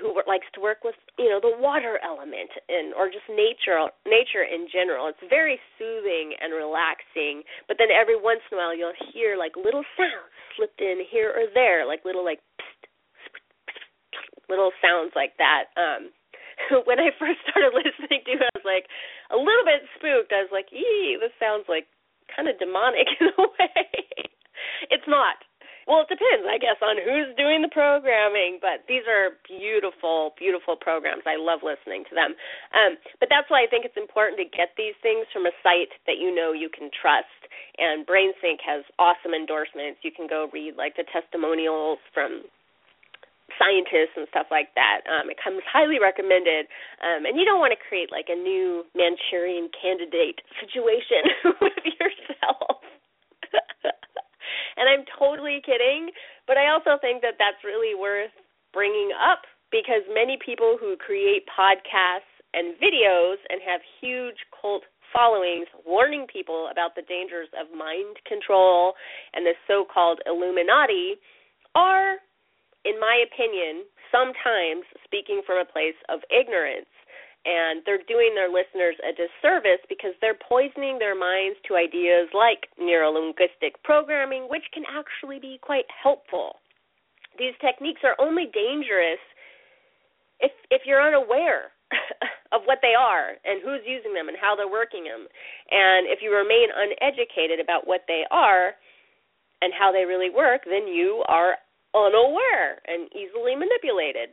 who 0.00 0.16
likes 0.26 0.48
to 0.56 0.60
work 0.60 0.82
with 0.82 0.96
you 1.18 1.28
know 1.28 1.38
the 1.38 1.52
water 1.60 2.00
element 2.02 2.50
and 2.68 2.94
or 2.96 3.12
just 3.12 3.28
nature 3.28 3.76
nature 4.08 4.42
in 4.42 4.66
general. 4.72 5.06
It's 5.12 5.22
very 5.28 5.60
soothing 5.78 6.34
and 6.40 6.56
relaxing 6.56 7.44
but 7.68 7.76
then 7.78 7.92
every 7.92 8.16
once 8.18 8.40
in 8.50 8.56
a 8.56 8.60
while 8.60 8.76
you'll 8.76 8.96
hear 9.12 9.36
like 9.36 9.54
little 9.54 9.84
sounds 9.96 10.32
slipped 10.56 10.80
in 10.80 11.04
here 11.04 11.30
or 11.30 11.46
there 11.52 11.86
like 11.86 12.04
little 12.04 12.24
like 12.24 12.40
psst, 12.58 12.88
psst, 13.68 14.48
little 14.48 14.72
sounds 14.80 15.12
like 15.14 15.36
that. 15.38 15.70
Um 15.76 16.10
when 16.88 17.00
i 17.00 17.08
first 17.16 17.40
started 17.48 17.72
listening 17.76 18.20
to 18.26 18.32
it 18.36 18.44
i 18.44 18.52
was 18.56 18.68
like 18.68 18.88
a 19.32 19.38
little 19.38 19.64
bit 19.64 19.84
spooked. 19.96 20.32
I 20.32 20.44
was 20.44 20.52
like 20.52 20.72
ee 20.72 21.16
this 21.20 21.32
sounds 21.38 21.68
like 21.68 21.86
kind 22.34 22.48
of 22.48 22.58
demonic 22.58 23.08
in 23.20 23.28
a 23.36 23.42
way. 23.42 23.84
It's 24.90 25.08
not 25.08 25.36
well, 25.90 26.06
it 26.06 26.10
depends, 26.14 26.46
I 26.46 26.54
guess, 26.62 26.78
on 26.78 27.02
who's 27.02 27.34
doing 27.34 27.66
the 27.66 27.72
programming. 27.74 28.62
But 28.62 28.86
these 28.86 29.02
are 29.10 29.34
beautiful, 29.42 30.38
beautiful 30.38 30.78
programs. 30.78 31.26
I 31.26 31.34
love 31.34 31.66
listening 31.66 32.06
to 32.06 32.14
them. 32.14 32.38
Um, 32.70 32.94
but 33.18 33.26
that's 33.26 33.50
why 33.50 33.66
I 33.66 33.68
think 33.68 33.82
it's 33.82 33.98
important 33.98 34.38
to 34.38 34.46
get 34.46 34.78
these 34.78 34.94
things 35.02 35.26
from 35.34 35.50
a 35.50 35.54
site 35.66 35.90
that 36.06 36.22
you 36.22 36.30
know 36.30 36.54
you 36.54 36.70
can 36.70 36.94
trust. 36.94 37.34
And 37.82 38.06
BrainSync 38.06 38.62
has 38.62 38.86
awesome 39.02 39.34
endorsements. 39.34 39.98
You 40.06 40.14
can 40.14 40.30
go 40.30 40.46
read 40.54 40.78
like 40.78 40.94
the 40.94 41.02
testimonials 41.10 41.98
from 42.14 42.46
scientists 43.58 44.14
and 44.14 44.30
stuff 44.30 44.46
like 44.48 44.70
that. 44.78 45.02
Um, 45.10 45.28
it 45.28 45.36
comes 45.42 45.60
highly 45.66 45.98
recommended, 45.98 46.70
um, 47.02 47.26
and 47.26 47.34
you 47.34 47.44
don't 47.44 47.58
want 47.58 47.74
to 47.74 47.80
create 47.80 48.08
like 48.14 48.30
a 48.30 48.38
new 48.38 48.86
Manchurian 48.94 49.68
candidate 49.74 50.38
situation 50.62 51.26
with 51.60 51.82
yourself. 51.98 52.79
And 54.76 54.88
I'm 54.88 55.04
totally 55.18 55.62
kidding, 55.64 56.10
but 56.46 56.56
I 56.56 56.70
also 56.70 56.98
think 57.00 57.22
that 57.22 57.38
that's 57.38 57.62
really 57.64 57.94
worth 57.94 58.34
bringing 58.72 59.10
up 59.14 59.42
because 59.70 60.02
many 60.10 60.38
people 60.38 60.76
who 60.78 60.96
create 60.96 61.46
podcasts 61.46 62.30
and 62.54 62.74
videos 62.78 63.38
and 63.48 63.60
have 63.62 63.80
huge 64.00 64.38
cult 64.50 64.82
followings 65.12 65.66
warning 65.84 66.26
people 66.30 66.68
about 66.70 66.94
the 66.94 67.02
dangers 67.02 67.48
of 67.58 67.66
mind 67.76 68.14
control 68.26 68.94
and 69.34 69.44
the 69.44 69.54
so-called 69.66 70.20
Illuminati 70.26 71.18
are 71.74 72.22
in 72.84 72.94
my 73.00 73.18
opinion 73.26 73.82
sometimes 74.14 74.86
speaking 75.02 75.42
from 75.44 75.58
a 75.58 75.66
place 75.66 75.98
of 76.08 76.20
ignorance 76.30 76.90
and 77.44 77.82
they're 77.86 78.04
doing 78.08 78.32
their 78.34 78.52
listeners 78.52 78.96
a 79.00 79.16
disservice 79.16 79.80
because 79.88 80.12
they're 80.20 80.36
poisoning 80.36 80.98
their 80.98 81.16
minds 81.16 81.56
to 81.66 81.76
ideas 81.76 82.28
like 82.34 82.68
neurolinguistic 82.76 83.80
programming, 83.84 84.46
which 84.48 84.64
can 84.72 84.84
actually 84.88 85.38
be 85.40 85.58
quite 85.62 85.88
helpful. 85.88 86.60
These 87.38 87.54
techniques 87.60 88.00
are 88.04 88.18
only 88.20 88.50
dangerous 88.52 89.22
if 90.40 90.52
if 90.70 90.82
you're 90.84 91.00
unaware 91.00 91.72
of 92.52 92.62
what 92.64 92.78
they 92.82 92.92
are 92.92 93.36
and 93.44 93.64
who's 93.64 93.84
using 93.84 94.12
them 94.12 94.28
and 94.28 94.36
how 94.36 94.54
they're 94.54 94.70
working 94.70 95.04
them. 95.04 95.24
And 95.70 96.06
if 96.08 96.20
you 96.20 96.32
remain 96.32 96.68
uneducated 96.68 97.60
about 97.60 97.86
what 97.86 98.04
they 98.06 98.24
are, 98.30 98.76
and 99.62 99.72
how 99.76 99.92
they 99.92 100.04
really 100.04 100.30
work, 100.30 100.62
then 100.64 100.88
you 100.88 101.22
are 101.28 101.56
unaware 101.94 102.80
and 102.86 103.08
easily 103.12 103.54
manipulated. 103.56 104.32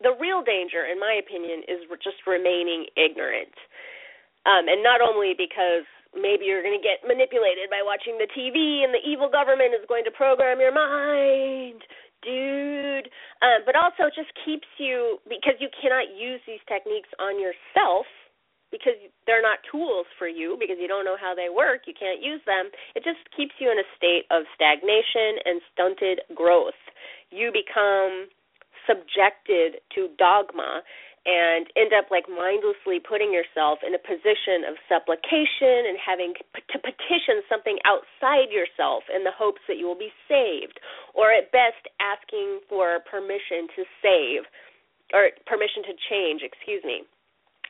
The 0.00 0.14
real 0.18 0.42
danger, 0.46 0.86
in 0.86 0.98
my 0.98 1.18
opinion, 1.18 1.66
is 1.66 1.82
just 2.02 2.22
remaining 2.26 2.86
ignorant. 2.94 3.54
Um, 4.46 4.70
and 4.70 4.82
not 4.82 5.02
only 5.02 5.34
because 5.34 5.84
maybe 6.14 6.46
you're 6.46 6.62
going 6.62 6.78
to 6.78 6.84
get 6.84 7.04
manipulated 7.04 7.68
by 7.68 7.82
watching 7.82 8.16
the 8.16 8.30
TV 8.30 8.86
and 8.86 8.94
the 8.94 9.02
evil 9.04 9.28
government 9.28 9.74
is 9.74 9.84
going 9.90 10.06
to 10.06 10.14
program 10.14 10.62
your 10.62 10.72
mind, 10.72 11.82
dude. 12.22 13.10
Um, 13.42 13.66
but 13.66 13.74
also, 13.76 14.08
it 14.08 14.16
just 14.16 14.32
keeps 14.46 14.68
you, 14.78 15.18
because 15.28 15.58
you 15.58 15.68
cannot 15.82 16.14
use 16.14 16.40
these 16.46 16.62
techniques 16.70 17.10
on 17.18 17.36
yourself 17.36 18.06
because 18.70 18.96
they're 19.24 19.44
not 19.44 19.64
tools 19.64 20.04
for 20.20 20.28
you 20.28 20.56
because 20.60 20.76
you 20.76 20.88
don't 20.88 21.04
know 21.04 21.16
how 21.16 21.32
they 21.32 21.48
work, 21.48 21.88
you 21.88 21.96
can't 21.96 22.20
use 22.20 22.40
them. 22.44 22.68
It 22.94 23.00
just 23.00 23.20
keeps 23.32 23.56
you 23.58 23.72
in 23.72 23.80
a 23.80 23.88
state 23.96 24.28
of 24.30 24.44
stagnation 24.52 25.40
and 25.44 25.56
stunted 25.72 26.20
growth. 26.36 26.76
You 27.32 27.48
become 27.48 28.28
subjected 28.88 29.84
to 29.94 30.08
dogma 30.16 30.82
and 31.28 31.68
end 31.76 31.92
up 31.92 32.08
like 32.08 32.24
mindlessly 32.24 32.96
putting 32.96 33.28
yourself 33.28 33.84
in 33.84 33.92
a 33.92 34.00
position 34.00 34.64
of 34.64 34.80
supplication 34.88 35.84
and 35.84 36.00
having 36.00 36.32
to 36.56 36.78
petition 36.80 37.44
something 37.52 37.76
outside 37.84 38.48
yourself 38.48 39.04
in 39.12 39.28
the 39.28 39.34
hopes 39.34 39.60
that 39.68 39.76
you 39.76 39.84
will 39.84 39.98
be 39.98 40.14
saved 40.24 40.80
or 41.12 41.28
at 41.28 41.52
best 41.52 41.84
asking 42.00 42.64
for 42.64 43.04
permission 43.04 43.68
to 43.76 43.84
save 44.00 44.48
or 45.12 45.28
permission 45.44 45.84
to 45.84 45.94
change, 46.08 46.40
excuse 46.40 46.80
me. 46.80 47.04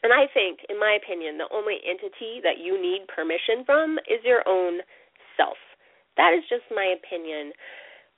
And 0.07 0.15
I 0.15 0.31
think, 0.31 0.63
in 0.71 0.79
my 0.79 0.95
opinion, 0.95 1.43
the 1.43 1.51
only 1.51 1.83
entity 1.83 2.39
that 2.47 2.63
you 2.63 2.79
need 2.79 3.11
permission 3.11 3.67
from 3.67 3.99
is 4.07 4.23
your 4.23 4.47
own 4.47 4.87
self. 5.35 5.59
That 6.15 6.31
is 6.31 6.47
just 6.47 6.67
my 6.71 6.95
opinion. 6.95 7.51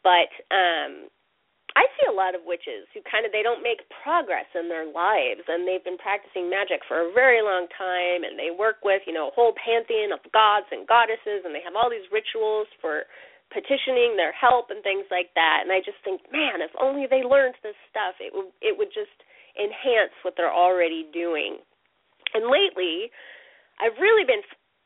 But 0.04 0.28
um 0.52 1.08
I 1.76 1.86
see 1.98 2.06
a 2.10 2.14
lot 2.14 2.34
of 2.34 2.42
witches 2.42 2.90
who 2.90 3.00
kind 3.06 3.22
of 3.22 3.30
they 3.30 3.46
don't 3.46 3.62
make 3.62 3.86
progress 4.02 4.48
in 4.58 4.66
their 4.66 4.88
lives 4.88 5.46
and 5.46 5.68
they've 5.68 5.84
been 5.84 6.00
practicing 6.00 6.50
magic 6.50 6.82
for 6.88 7.04
a 7.04 7.12
very 7.14 7.42
long 7.42 7.70
time 7.76 8.26
and 8.26 8.34
they 8.34 8.50
work 8.50 8.82
with, 8.82 9.02
you 9.06 9.14
know, 9.14 9.30
a 9.30 9.36
whole 9.36 9.54
pantheon 9.54 10.10
of 10.10 10.22
gods 10.34 10.66
and 10.74 10.88
goddesses 10.90 11.46
and 11.46 11.54
they 11.54 11.62
have 11.62 11.78
all 11.78 11.86
these 11.92 12.06
rituals 12.10 12.66
for 12.82 13.06
petitioning 13.54 14.14
their 14.14 14.34
help 14.34 14.70
and 14.70 14.82
things 14.82 15.06
like 15.10 15.34
that. 15.34 15.62
And 15.62 15.70
I 15.70 15.82
just 15.82 15.98
think, 16.02 16.22
man, 16.30 16.62
if 16.62 16.70
only 16.78 17.06
they 17.06 17.22
learned 17.22 17.58
this 17.62 17.78
stuff, 17.90 18.18
it 18.22 18.30
would 18.34 18.50
it 18.62 18.78
would 18.78 18.90
just 18.94 19.14
enhance 19.58 20.14
what 20.22 20.34
they're 20.38 20.54
already 20.54 21.06
doing. 21.10 21.58
And 22.34 22.46
lately, 22.46 23.10
I've 23.82 23.98
really 23.98 24.22
been 24.22 24.42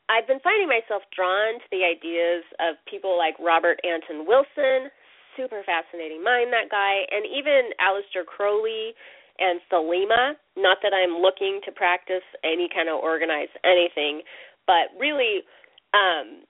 I've 0.09 0.29
been 0.29 0.41
finding 0.41 0.69
myself 0.69 1.01
drawn 1.13 1.57
to 1.61 1.67
the 1.73 1.81
ideas 1.81 2.45
of 2.61 2.77
people 2.85 3.17
like 3.17 3.37
Robert 3.41 3.81
Anton 3.81 4.25
Wilson, 4.29 4.93
super 5.37 5.61
fascinating 5.65 6.23
mind 6.23 6.51
that 6.51 6.71
guy, 6.71 7.05
and 7.11 7.25
even 7.25 7.71
Aleister 7.79 8.25
Crowley 8.25 8.95
and 9.39 9.59
Thelema. 9.71 10.35
Not 10.55 10.79
that 10.83 10.93
I'm 10.95 11.19
looking 11.21 11.59
to 11.65 11.71
practice 11.71 12.23
any 12.43 12.69
kind 12.73 12.87
of 12.89 12.99
organized 12.99 13.55
anything, 13.63 14.21
but 14.67 14.91
really 14.99 15.43
um 15.93 16.43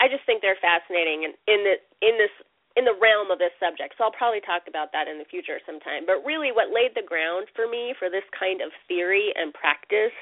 I 0.00 0.08
just 0.08 0.24
think 0.24 0.40
they're 0.40 0.60
fascinating 0.62 1.28
and 1.28 1.34
in 1.46 1.60
the 1.66 1.74
in 2.00 2.14
this 2.16 2.32
in 2.78 2.86
the 2.86 2.94
realm 3.02 3.34
of 3.34 3.42
this 3.42 3.54
subject. 3.58 3.98
So 3.98 4.06
I'll 4.06 4.14
probably 4.14 4.40
talk 4.40 4.70
about 4.70 4.94
that 4.94 5.10
in 5.10 5.18
the 5.18 5.26
future 5.26 5.58
sometime. 5.66 6.06
But 6.06 6.22
really, 6.22 6.54
what 6.54 6.70
laid 6.70 6.94
the 6.94 7.02
ground 7.02 7.50
for 7.58 7.66
me 7.66 7.94
for 7.98 8.06
this 8.06 8.26
kind 8.30 8.62
of 8.62 8.70
theory 8.86 9.34
and 9.34 9.50
practice, 9.50 10.14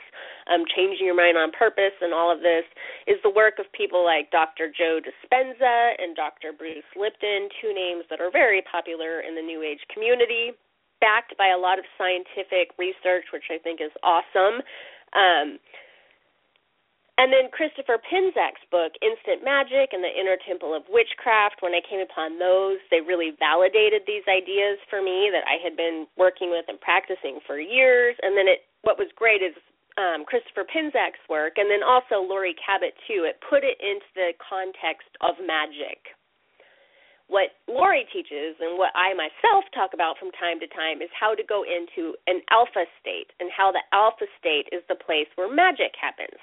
um, 0.48 0.64
changing 0.72 1.04
your 1.04 1.18
mind 1.18 1.36
on 1.36 1.52
purpose, 1.52 1.92
and 2.00 2.16
all 2.16 2.32
of 2.32 2.40
this, 2.40 2.64
is 3.04 3.20
the 3.20 3.32
work 3.32 3.60
of 3.60 3.68
people 3.76 4.00
like 4.00 4.32
Dr. 4.32 4.72
Joe 4.72 4.96
Dispenza 5.04 5.92
and 6.00 6.16
Dr. 6.16 6.56
Bruce 6.56 6.88
Lipton, 6.96 7.52
two 7.60 7.76
names 7.76 8.08
that 8.08 8.20
are 8.20 8.32
very 8.32 8.64
popular 8.64 9.20
in 9.20 9.36
the 9.36 9.44
New 9.44 9.60
Age 9.60 9.84
community, 9.92 10.56
backed 11.04 11.36
by 11.36 11.52
a 11.52 11.60
lot 11.60 11.78
of 11.78 11.84
scientific 12.00 12.72
research, 12.80 13.28
which 13.32 13.52
I 13.52 13.60
think 13.60 13.84
is 13.84 13.92
awesome. 14.00 14.64
Um, 15.12 15.60
and 17.18 17.34
then 17.34 17.50
Christopher 17.50 17.98
Penczak's 17.98 18.62
book, 18.70 18.94
Instant 19.02 19.42
Magic 19.42 19.90
and 19.90 20.06
the 20.06 20.14
Inner 20.14 20.38
Temple 20.46 20.70
of 20.70 20.86
Witchcraft, 20.86 21.58
when 21.66 21.74
I 21.74 21.82
came 21.82 21.98
upon 21.98 22.38
those, 22.38 22.78
they 22.94 23.02
really 23.02 23.34
validated 23.34 24.06
these 24.06 24.22
ideas 24.30 24.78
for 24.86 25.02
me 25.02 25.26
that 25.34 25.42
I 25.42 25.58
had 25.58 25.74
been 25.74 26.06
working 26.14 26.54
with 26.54 26.70
and 26.70 26.78
practicing 26.78 27.42
for 27.42 27.58
years. 27.58 28.14
And 28.22 28.38
then 28.38 28.46
it 28.46 28.70
what 28.86 29.02
was 29.02 29.10
great 29.18 29.42
is 29.42 29.58
um, 29.98 30.22
Christopher 30.30 30.62
Penczak's 30.62 31.18
work, 31.26 31.58
and 31.58 31.66
then 31.66 31.82
also 31.82 32.22
Laurie 32.22 32.54
Cabot 32.54 32.94
too. 33.10 33.26
It 33.26 33.42
put 33.42 33.66
it 33.66 33.82
into 33.82 34.06
the 34.14 34.30
context 34.38 35.10
of 35.18 35.34
magic. 35.42 35.98
What 37.26 37.58
Laurie 37.66 38.06
teaches 38.14 38.54
and 38.62 38.78
what 38.78 38.94
I 38.94 39.10
myself 39.18 39.66
talk 39.74 39.90
about 39.90 40.22
from 40.22 40.30
time 40.38 40.62
to 40.62 40.70
time 40.70 41.02
is 41.02 41.10
how 41.18 41.34
to 41.34 41.42
go 41.42 41.66
into 41.66 42.14
an 42.30 42.46
alpha 42.54 42.86
state 43.02 43.34
and 43.42 43.50
how 43.50 43.74
the 43.74 43.82
alpha 43.90 44.30
state 44.38 44.70
is 44.70 44.86
the 44.86 44.96
place 44.96 45.28
where 45.34 45.50
magic 45.50 45.98
happens 45.98 46.38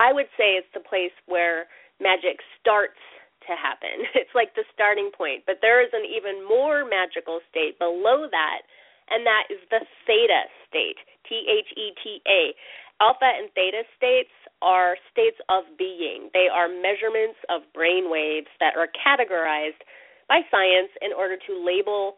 I 0.00 0.12
would 0.12 0.30
say 0.36 0.56
it's 0.56 0.70
the 0.74 0.84
place 0.84 1.14
where 1.26 1.66
magic 2.00 2.40
starts 2.60 3.00
to 3.48 3.52
happen. 3.56 4.06
It's 4.14 4.34
like 4.34 4.54
the 4.54 4.64
starting 4.72 5.10
point, 5.10 5.42
but 5.46 5.58
there 5.60 5.82
is 5.82 5.90
an 5.92 6.06
even 6.06 6.46
more 6.46 6.84
magical 6.86 7.40
state 7.50 7.78
below 7.78 8.28
that, 8.30 8.62
and 9.10 9.26
that 9.26 9.50
is 9.50 9.60
the 9.70 9.82
theta 10.06 10.46
state. 10.68 10.98
T 11.28 11.46
H 11.48 11.70
E 11.76 11.92
T 12.02 12.22
A. 12.26 12.54
Alpha 13.02 13.26
and 13.26 13.50
theta 13.54 13.82
states 13.96 14.30
are 14.62 14.96
states 15.10 15.38
of 15.48 15.64
being. 15.76 16.30
They 16.32 16.46
are 16.46 16.68
measurements 16.68 17.38
of 17.50 17.66
brain 17.74 18.06
waves 18.10 18.46
that 18.60 18.78
are 18.78 18.86
categorized 18.94 19.82
by 20.28 20.46
science 20.50 20.90
in 21.02 21.10
order 21.12 21.36
to 21.36 21.52
label 21.66 22.14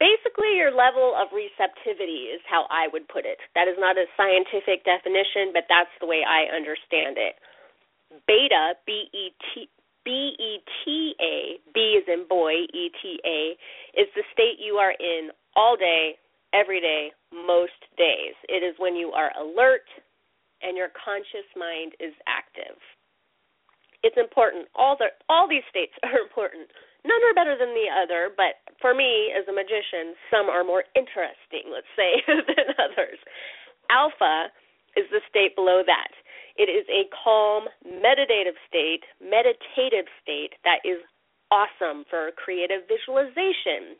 basically 0.00 0.56
your 0.56 0.74
level 0.74 1.14
of 1.14 1.30
receptivity 1.30 2.32
is 2.34 2.40
how 2.48 2.66
I 2.70 2.88
would 2.92 3.06
put 3.08 3.24
it. 3.24 3.38
That 3.54 3.68
is 3.68 3.76
not 3.78 3.96
a 3.96 4.10
scientific 4.16 4.84
definition, 4.84 5.52
but 5.52 5.64
that's 5.68 5.92
the 6.00 6.06
way 6.06 6.22
I 6.26 6.50
understand 6.50 7.18
it. 7.18 7.36
Beta, 8.26 8.74
B 8.86 9.10
E 9.12 9.34
T 9.52 9.68
B 10.04 10.36
E 10.38 10.60
T 10.84 11.14
A, 11.20 11.58
B 11.72 11.98
is 11.98 12.04
in 12.06 12.26
boy, 12.28 12.68
E 12.70 12.90
T 13.02 13.18
A, 13.24 13.56
is 13.98 14.08
the 14.14 14.22
state 14.32 14.60
you 14.60 14.76
are 14.76 14.92
in 14.92 15.30
all 15.56 15.76
day, 15.76 16.16
every 16.52 16.80
day, 16.80 17.10
most 17.32 17.78
days. 17.96 18.36
It 18.48 18.62
is 18.62 18.74
when 18.78 18.94
you 18.94 19.10
are 19.12 19.32
alert 19.40 19.88
and 20.62 20.76
your 20.76 20.88
conscious 20.92 21.48
mind 21.56 21.92
is 22.00 22.12
active. 22.28 22.76
It's 24.02 24.16
important. 24.20 24.68
All 24.76 24.96
the 24.98 25.08
all 25.28 25.48
these 25.48 25.64
states 25.70 25.92
are 26.04 26.18
important 26.20 26.68
none 27.04 27.22
are 27.28 27.36
better 27.36 27.56
than 27.56 27.76
the 27.76 27.88
other, 27.92 28.32
but 28.34 28.60
for 28.80 28.94
me 28.94 29.30
as 29.36 29.46
a 29.48 29.54
magician, 29.54 30.16
some 30.32 30.48
are 30.48 30.64
more 30.64 30.84
interesting, 30.96 31.70
let's 31.70 31.90
say, 31.96 32.20
than 32.28 32.68
others. 32.80 33.20
Alpha 33.90 34.50
is 34.96 35.04
the 35.12 35.20
state 35.28 35.54
below 35.54 35.82
that. 35.84 36.12
It 36.56 36.70
is 36.70 36.86
a 36.88 37.10
calm, 37.10 37.66
meditative 37.84 38.54
state, 38.68 39.02
meditative 39.18 40.06
state 40.22 40.54
that 40.62 40.78
is 40.86 41.02
awesome 41.50 42.04
for 42.08 42.30
creative 42.38 42.86
visualization 42.86 43.98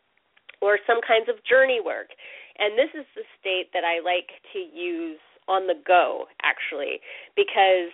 or 0.62 0.78
some 0.86 1.02
kinds 1.02 1.28
of 1.28 1.42
journey 1.44 1.80
work. 1.84 2.14
And 2.58 2.78
this 2.78 2.94
is 2.94 3.06
the 3.18 3.26
state 3.38 3.74
that 3.74 3.82
I 3.82 3.98
like 3.98 4.30
to 4.54 4.60
use 4.62 5.18
on 5.48 5.66
the 5.66 5.74
go, 5.86 6.30
actually, 6.42 7.02
because 7.36 7.92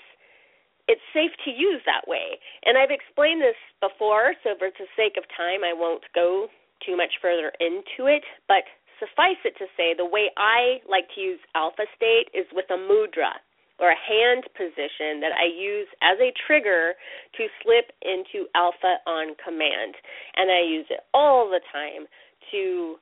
it's 0.90 1.06
safe 1.14 1.30
to 1.46 1.54
use 1.54 1.78
that 1.86 2.10
way. 2.10 2.34
And 2.66 2.74
I've 2.74 2.90
explained 2.90 3.38
this 3.38 3.58
before, 3.78 4.34
so 4.42 4.58
for 4.58 4.74
the 4.74 4.90
sake 4.98 5.14
of 5.14 5.22
time, 5.38 5.62
I 5.62 5.70
won't 5.70 6.02
go 6.14 6.50
too 6.82 6.98
much 6.98 7.22
further 7.22 7.54
into 7.62 8.10
it. 8.10 8.26
But 8.50 8.66
suffice 8.98 9.38
it 9.46 9.54
to 9.62 9.70
say, 9.78 9.94
the 9.94 10.04
way 10.04 10.34
I 10.34 10.82
like 10.90 11.06
to 11.14 11.20
use 11.22 11.38
alpha 11.54 11.86
state 11.94 12.26
is 12.34 12.50
with 12.50 12.66
a 12.74 12.80
mudra 12.80 13.38
or 13.78 13.94
a 13.94 14.02
hand 14.02 14.44
position 14.58 15.22
that 15.22 15.32
I 15.32 15.46
use 15.46 15.86
as 16.02 16.18
a 16.18 16.34
trigger 16.34 16.98
to 17.38 17.42
slip 17.62 17.94
into 18.02 18.50
alpha 18.58 18.98
on 19.06 19.38
command. 19.38 19.94
And 20.34 20.50
I 20.50 20.66
use 20.66 20.90
it 20.90 21.06
all 21.14 21.48
the 21.48 21.62
time 21.70 22.10
to 22.50 22.98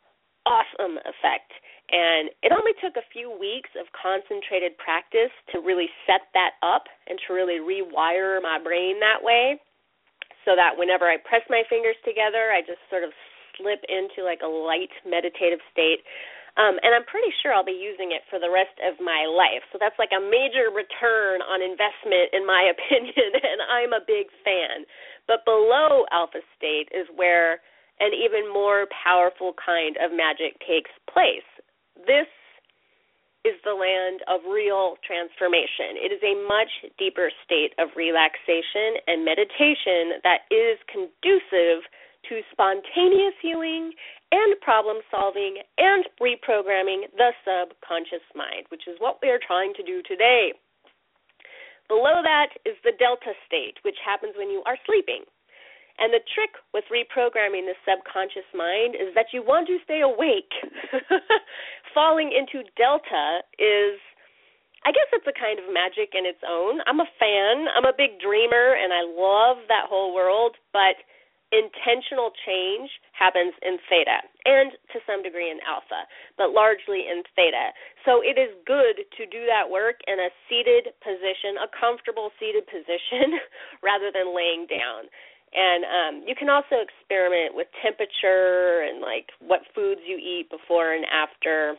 awesome 0.47 1.01
effect. 1.09 1.57
And 1.89 2.29
it 2.45 2.53
only 2.53 2.77
took 2.85 3.01
a 3.01 3.11
few 3.13 3.33
weeks 3.33 3.73
of 3.81 3.89
concentrated 3.97 4.77
practice 4.77 5.33
to 5.57 5.65
really 5.65 5.89
set 6.05 6.29
that 6.37 6.61
up 6.61 6.85
and 7.09 7.17
to 7.27 7.33
really 7.33 7.65
rewire 7.65 8.43
my 8.45 8.61
brain 8.61 9.01
that 9.01 9.25
way 9.25 9.57
so 10.45 10.53
that 10.53 10.77
whenever 10.77 11.09
I 11.09 11.17
press 11.17 11.45
my 11.49 11.65
fingers 11.69 11.97
together, 12.05 12.53
I 12.53 12.61
just 12.61 12.85
sort 12.93 13.09
of 13.09 13.13
slip 13.57 13.81
into 13.89 14.21
like 14.21 14.45
a 14.45 14.49
light 14.49 14.93
meditative 15.09 15.65
state. 15.73 16.05
Um, 16.61 16.77
and 16.85 16.93
I'm 16.93 17.09
pretty 17.09 17.33
sure 17.41 17.57
I'll 17.57 17.65
be 17.65 17.77
using 17.77 18.13
it 18.13 18.27
for 18.29 18.37
the 18.37 18.51
rest 18.53 18.77
of 18.85 19.01
my 19.01 19.25
life. 19.25 19.65
So 19.73 19.79
that's 19.81 19.97
like 19.97 20.13
a 20.13 20.21
major 20.21 20.69
return 20.69 21.41
on 21.41 21.65
investment, 21.65 22.37
in 22.37 22.45
my 22.45 22.69
opinion, 22.75 23.33
and 23.33 23.65
I'm 23.65 23.97
a 23.97 24.05
big 24.05 24.29
fan. 24.45 24.85
But 25.25 25.49
below 25.49 26.05
alpha 26.13 26.45
state 26.53 26.93
is 26.93 27.09
where 27.17 27.65
an 28.01 28.13
even 28.13 28.45
more 28.53 28.87
powerful 28.93 29.57
kind 29.57 29.97
of 30.03 30.13
magic 30.13 30.61
takes 30.63 30.91
place 31.09 31.47
this 32.07 32.29
is 33.45 33.55
the 33.65 33.75
land 33.75 34.21
of 34.27 34.43
real 34.51 34.99
transformation. 35.07 35.97
It 35.97 36.11
is 36.11 36.23
a 36.27 36.37
much 36.47 36.71
deeper 36.99 37.31
state 37.45 37.73
of 37.79 37.89
relaxation 37.97 38.99
and 39.07 39.25
meditation 39.25 40.21
that 40.27 40.45
is 40.51 40.77
conducive 40.91 41.87
to 42.29 42.43
spontaneous 42.53 43.35
healing 43.41 43.95
and 44.33 44.61
problem 44.61 44.99
solving 45.11 45.63
and 45.79 46.05
reprogramming 46.21 47.09
the 47.17 47.33
subconscious 47.47 48.27
mind, 48.35 48.67
which 48.69 48.85
is 48.87 48.99
what 48.99 49.19
we 49.23 49.31
are 49.31 49.41
trying 49.41 49.73
to 49.75 49.83
do 49.83 50.03
today. 50.03 50.53
Below 51.89 52.21
that 52.21 52.53
is 52.67 52.77
the 52.85 52.93
delta 52.99 53.33
state, 53.47 53.81
which 53.83 53.97
happens 54.05 54.35
when 54.37 54.51
you 54.51 54.63
are 54.67 54.77
sleeping. 54.85 55.25
And 55.99 56.13
the 56.13 56.23
trick 56.35 56.55
with 56.73 56.85
reprogramming 56.93 57.67
the 57.67 57.75
subconscious 57.83 58.47
mind 58.55 58.95
is 58.95 59.11
that 59.17 59.33
you 59.33 59.43
want 59.43 59.67
to 59.67 59.79
stay 59.83 60.03
awake. 60.03 60.53
Falling 61.95 62.33
into 62.33 62.67
delta 62.77 63.43
is, 63.59 63.99
I 64.85 64.93
guess 64.93 65.09
it's 65.13 65.27
a 65.27 65.35
kind 65.35 65.59
of 65.59 65.67
magic 65.73 66.15
in 66.15 66.27
its 66.27 66.41
own. 66.47 66.81
I'm 66.87 67.01
a 67.01 67.11
fan, 67.19 67.67
I'm 67.75 67.87
a 67.87 67.97
big 67.97 68.21
dreamer, 68.21 68.77
and 68.77 68.93
I 68.93 69.03
love 69.03 69.65
that 69.69 69.89
whole 69.89 70.15
world, 70.15 70.57
but 70.73 71.01
intentional 71.51 72.29
change 72.45 72.93
happens 73.17 73.57
in 73.65 73.81
theta 73.89 74.21
and 74.45 74.73
to 74.93 75.01
some 75.09 75.25
degree 75.25 75.49
in 75.49 75.59
alpha, 75.65 76.05
but 76.37 76.53
largely 76.53 77.09
in 77.09 77.25
theta. 77.33 77.73
So 78.05 78.21
it 78.21 78.37
is 78.37 78.53
good 78.69 79.09
to 79.17 79.23
do 79.25 79.49
that 79.49 79.65
work 79.65 80.05
in 80.05 80.21
a 80.21 80.29
seated 80.49 80.93
position, 81.01 81.57
a 81.57 81.69
comfortable 81.73 82.31
seated 82.37 82.69
position, 82.69 83.41
rather 83.83 84.13
than 84.13 84.37
laying 84.37 84.69
down. 84.69 85.09
And 85.55 85.83
um, 85.85 86.15
you 86.29 86.35
can 86.35 86.49
also 86.49 86.81
experiment 86.81 87.57
with 87.57 87.69
temperature 87.81 88.85
and 88.85 89.01
like 89.01 89.33
what 89.41 89.65
foods 89.75 90.01
you 90.07 90.17
eat 90.17 90.51
before 90.51 90.93
and 90.93 91.05
after, 91.09 91.75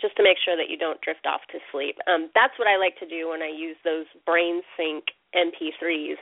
just 0.00 0.16
to 0.16 0.22
make 0.22 0.38
sure 0.42 0.56
that 0.56 0.68
you 0.68 0.76
don't 0.76 1.00
drift 1.00 1.26
off 1.26 1.40
to 1.52 1.58
sleep. 1.70 1.96
Um, 2.10 2.30
that's 2.34 2.56
what 2.58 2.66
I 2.66 2.76
like 2.76 2.98
to 2.98 3.08
do 3.08 3.30
when 3.30 3.42
I 3.42 3.52
use 3.52 3.76
those 3.84 4.06
brain 4.26 4.62
sync 4.76 5.04
MP3s 5.36 6.18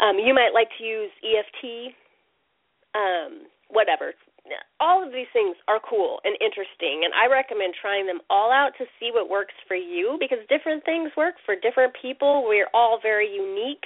um, 0.00 0.18
you 0.18 0.34
might 0.34 0.54
like 0.54 0.68
to 0.78 0.84
use 0.84 1.10
EFT, 1.22 1.94
um, 2.94 3.46
whatever. 3.68 4.14
All 4.80 5.04
of 5.04 5.12
these 5.12 5.28
things 5.34 5.56
are 5.68 5.80
cool 5.82 6.20
and 6.24 6.32
interesting, 6.40 7.04
and 7.04 7.12
I 7.12 7.28
recommend 7.28 7.74
trying 7.76 8.06
them 8.06 8.20
all 8.30 8.50
out 8.50 8.72
to 8.78 8.86
see 8.98 9.10
what 9.12 9.28
works 9.28 9.52
for 9.66 9.76
you 9.76 10.16
because 10.18 10.38
different 10.48 10.84
things 10.84 11.12
work 11.16 11.34
for 11.44 11.54
different 11.54 11.92
people. 12.00 12.46
We're 12.48 12.70
all 12.72 12.98
very 13.02 13.28
unique. 13.28 13.84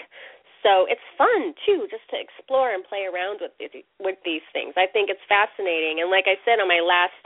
So 0.62 0.87
it's 0.87 1.03
fun 1.18 1.55
too, 1.66 1.90
just 1.90 2.07
to 2.14 2.16
explore 2.18 2.70
and 2.70 2.87
play 2.87 3.05
around 3.11 3.42
with 3.42 3.53
these, 3.59 3.85
with 3.98 4.18
these 4.25 4.46
things. 4.55 4.75
I 4.79 4.87
think 4.87 5.11
it's 5.11 5.22
fascinating, 5.29 6.01
and 6.01 6.11
like 6.11 6.31
I 6.31 6.38
said 6.46 6.62
on 6.62 6.70
my 6.70 6.81
last 6.81 7.18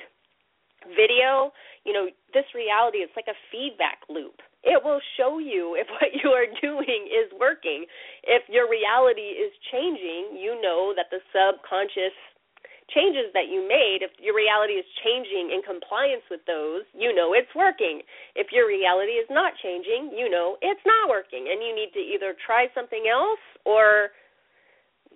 video, 0.96 1.52
you 1.84 1.92
know, 1.92 2.08
this 2.32 2.48
reality 2.54 3.04
is 3.04 3.10
like 3.16 3.28
a 3.28 3.38
feedback 3.52 4.00
loop 4.08 4.40
it 4.66 4.82
will 4.82 5.00
show 5.16 5.38
you 5.38 5.76
if 5.80 5.86
what 5.88 6.10
you 6.12 6.34
are 6.34 6.50
doing 6.60 7.06
is 7.06 7.30
working. 7.38 7.86
If 8.26 8.42
your 8.50 8.68
reality 8.68 9.38
is 9.38 9.54
changing, 9.70 10.36
you 10.36 10.60
know 10.60 10.92
that 10.98 11.06
the 11.14 11.22
subconscious 11.30 12.12
changes 12.94 13.34
that 13.34 13.50
you 13.50 13.66
made, 13.66 14.06
if 14.06 14.14
your 14.22 14.34
reality 14.34 14.78
is 14.78 14.86
changing 15.02 15.50
in 15.50 15.62
compliance 15.66 16.22
with 16.30 16.44
those, 16.46 16.86
you 16.94 17.10
know 17.10 17.34
it's 17.34 17.50
working. 17.54 18.02
If 18.38 18.54
your 18.54 18.66
reality 18.70 19.18
is 19.18 19.26
not 19.30 19.58
changing, 19.58 20.14
you 20.14 20.30
know 20.30 20.56
it's 20.62 20.82
not 20.86 21.10
working. 21.10 21.50
And 21.50 21.58
you 21.62 21.74
need 21.74 21.90
to 21.98 22.02
either 22.02 22.38
try 22.38 22.70
something 22.74 23.10
else 23.10 23.42
or 23.66 24.14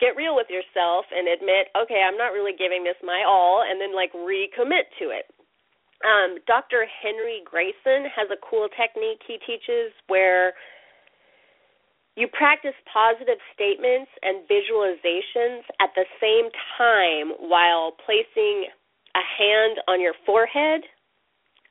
get 0.02 0.16
real 0.16 0.34
with 0.34 0.50
yourself 0.50 1.06
and 1.12 1.28
admit, 1.28 1.70
okay, 1.76 2.02
I'm 2.02 2.18
not 2.18 2.34
really 2.34 2.56
giving 2.56 2.82
this 2.82 2.98
my 3.04 3.22
all, 3.22 3.62
and 3.62 3.78
then 3.78 3.94
like 3.94 4.10
recommit 4.16 4.90
to 4.98 5.14
it. 5.14 5.30
Um, 6.00 6.40
Dr. 6.48 6.88
Henry 6.88 7.44
Grayson 7.44 8.08
has 8.08 8.32
a 8.32 8.40
cool 8.40 8.66
technique 8.72 9.20
he 9.28 9.36
teaches 9.44 9.92
where 10.08 10.56
you 12.20 12.28
practice 12.28 12.76
positive 12.92 13.40
statements 13.56 14.12
and 14.20 14.44
visualizations 14.44 15.64
at 15.80 15.88
the 15.96 16.04
same 16.20 16.52
time 16.76 17.32
while 17.48 17.96
placing 18.04 18.68
a 19.16 19.24
hand 19.24 19.80
on 19.88 20.00
your 20.00 20.12
forehead, 20.26 20.82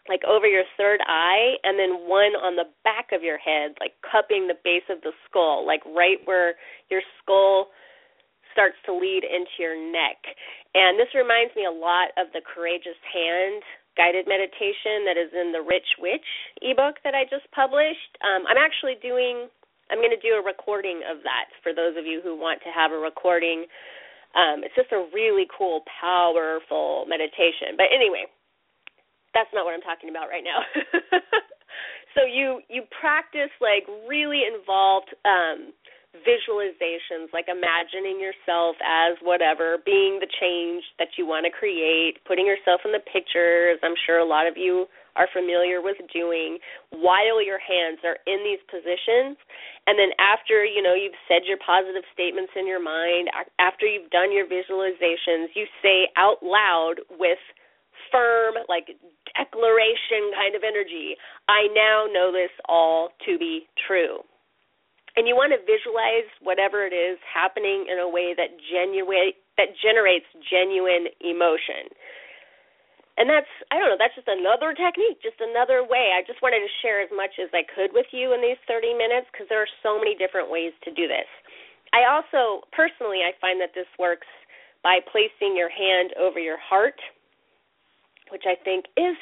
like 0.09 0.25
over 0.25 0.47
your 0.47 0.65
third 0.75 0.99
eye, 1.05 1.53
and 1.63 1.77
then 1.77 2.09
one 2.09 2.33
on 2.41 2.57
the 2.57 2.65
back 2.83 3.13
of 3.13 3.21
your 3.21 3.37
head, 3.37 3.77
like 3.79 3.93
cupping 4.01 4.47
the 4.49 4.57
base 4.65 4.89
of 4.89 4.99
the 5.05 5.13
skull, 5.29 5.65
like 5.65 5.85
right 5.85 6.17
where 6.25 6.55
your 6.89 7.01
skull 7.21 7.69
starts 8.51 8.75
to 8.85 8.91
lead 8.91 9.21
into 9.21 9.61
your 9.61 9.77
neck. 9.77 10.17
And 10.73 10.97
this 10.97 11.13
reminds 11.13 11.55
me 11.55 11.69
a 11.69 11.71
lot 11.71 12.09
of 12.17 12.33
the 12.33 12.41
courageous 12.41 12.97
hand 13.05 13.61
guided 13.97 14.25
meditation 14.27 15.05
that 15.05 15.19
is 15.19 15.29
in 15.35 15.51
the 15.51 15.61
Rich 15.61 15.99
Witch 15.99 16.29
ebook 16.63 16.97
that 17.03 17.13
I 17.13 17.23
just 17.29 17.45
published. 17.51 18.17
Um, 18.23 18.47
I'm 18.47 18.57
actually 18.57 18.95
doing, 19.03 19.51
I'm 19.89 19.99
going 19.99 20.13
to 20.13 20.21
do 20.21 20.37
a 20.37 20.43
recording 20.43 21.01
of 21.09 21.25
that 21.25 21.49
for 21.61 21.73
those 21.73 21.97
of 21.97 22.05
you 22.05 22.21
who 22.21 22.37
want 22.37 22.61
to 22.63 22.69
have 22.69 22.91
a 22.93 22.97
recording. 22.97 23.65
Um, 24.37 24.61
it's 24.61 24.75
just 24.77 24.93
a 24.93 25.09
really 25.13 25.49
cool, 25.49 25.81
powerful 25.89 27.05
meditation. 27.09 27.73
But 27.73 27.89
anyway, 27.89 28.29
that's 29.33 29.49
not 29.53 29.65
what 29.65 29.73
I'm 29.73 29.85
talking 29.85 30.09
about 30.09 30.29
right 30.29 30.45
now. 30.45 30.61
so 32.15 32.25
you 32.25 32.61
you 32.69 32.85
practice 33.01 33.49
like 33.57 33.89
really 34.05 34.45
involved 34.45 35.09
um, 35.25 35.73
visualizations, 36.25 37.29
like 37.33 37.45
imagining 37.49 38.17
yourself 38.17 38.75
as 38.81 39.17
whatever, 39.21 39.77
being 39.85 40.17
the 40.21 40.29
change 40.41 40.83
that 40.97 41.17
you 41.17 41.25
want 41.25 41.45
to 41.45 41.53
create, 41.53 42.21
putting 42.25 42.45
yourself 42.45 42.81
in 42.85 42.91
the 42.91 43.03
pictures. 43.09 43.77
I'm 43.83 43.97
sure 44.05 44.17
a 44.19 44.25
lot 44.25 44.47
of 44.47 44.57
you 44.57 44.85
are 45.15 45.27
familiar 45.31 45.81
with 45.81 45.97
doing 46.13 46.57
while 46.89 47.41
your 47.41 47.59
hands 47.59 47.99
are 48.03 48.17
in 48.27 48.43
these 48.43 48.61
positions. 48.69 49.37
And 49.87 49.97
then 49.97 50.13
after, 50.19 50.65
you 50.65 50.81
know, 50.81 50.93
you've 50.93 51.17
said 51.27 51.45
your 51.45 51.57
positive 51.61 52.03
statements 52.13 52.53
in 52.55 52.67
your 52.67 52.81
mind, 52.81 53.29
after 53.57 53.85
you've 53.85 54.09
done 54.11 54.31
your 54.31 54.45
visualizations, 54.45 55.53
you 55.55 55.65
say 55.81 56.09
out 56.17 56.41
loud 56.43 57.01
with 57.17 57.41
firm, 58.11 58.55
like 58.67 58.93
declaration 59.37 60.33
kind 60.33 60.55
of 60.55 60.61
energy, 60.65 61.15
I 61.47 61.69
now 61.73 62.05
know 62.11 62.31
this 62.31 62.51
all 62.67 63.09
to 63.25 63.37
be 63.37 63.67
true 63.87 64.25
and 65.19 65.27
you 65.27 65.35
want 65.35 65.51
to 65.51 65.59
visualize 65.67 66.31
whatever 66.39 66.87
it 66.87 66.95
is 66.95 67.19
happening 67.27 67.91
in 67.91 67.99
a 67.99 68.07
way 68.07 68.31
that 68.37 68.55
genuine 68.71 69.35
that 69.59 69.75
generates 69.83 70.23
genuine 70.47 71.11
emotion. 71.19 71.91
And 73.19 73.27
that's 73.27 73.51
I 73.67 73.77
don't 73.77 73.91
know, 73.91 73.99
that's 73.99 74.15
just 74.15 74.31
another 74.31 74.71
technique, 74.71 75.19
just 75.19 75.43
another 75.43 75.83
way. 75.83 76.15
I 76.15 76.23
just 76.23 76.39
wanted 76.39 76.63
to 76.63 76.71
share 76.79 77.03
as 77.03 77.11
much 77.11 77.35
as 77.35 77.51
I 77.51 77.67
could 77.67 77.91
with 77.91 78.07
you 78.15 78.31
in 78.31 78.39
these 78.39 78.59
30 78.63 78.95
minutes 78.95 79.27
because 79.27 79.51
there 79.51 79.59
are 79.59 79.75
so 79.83 79.99
many 79.99 80.15
different 80.15 80.47
ways 80.47 80.71
to 80.87 80.95
do 80.95 81.03
this. 81.03 81.27
I 81.91 82.07
also 82.07 82.63
personally 82.71 83.27
I 83.27 83.35
find 83.43 83.59
that 83.59 83.75
this 83.75 83.91
works 83.99 84.27
by 84.87 85.03
placing 85.11 85.59
your 85.59 85.67
hand 85.67 86.15
over 86.15 86.39
your 86.39 86.55
heart, 86.63 86.95
which 88.31 88.47
I 88.47 88.55
think 88.55 88.87
is 88.95 89.19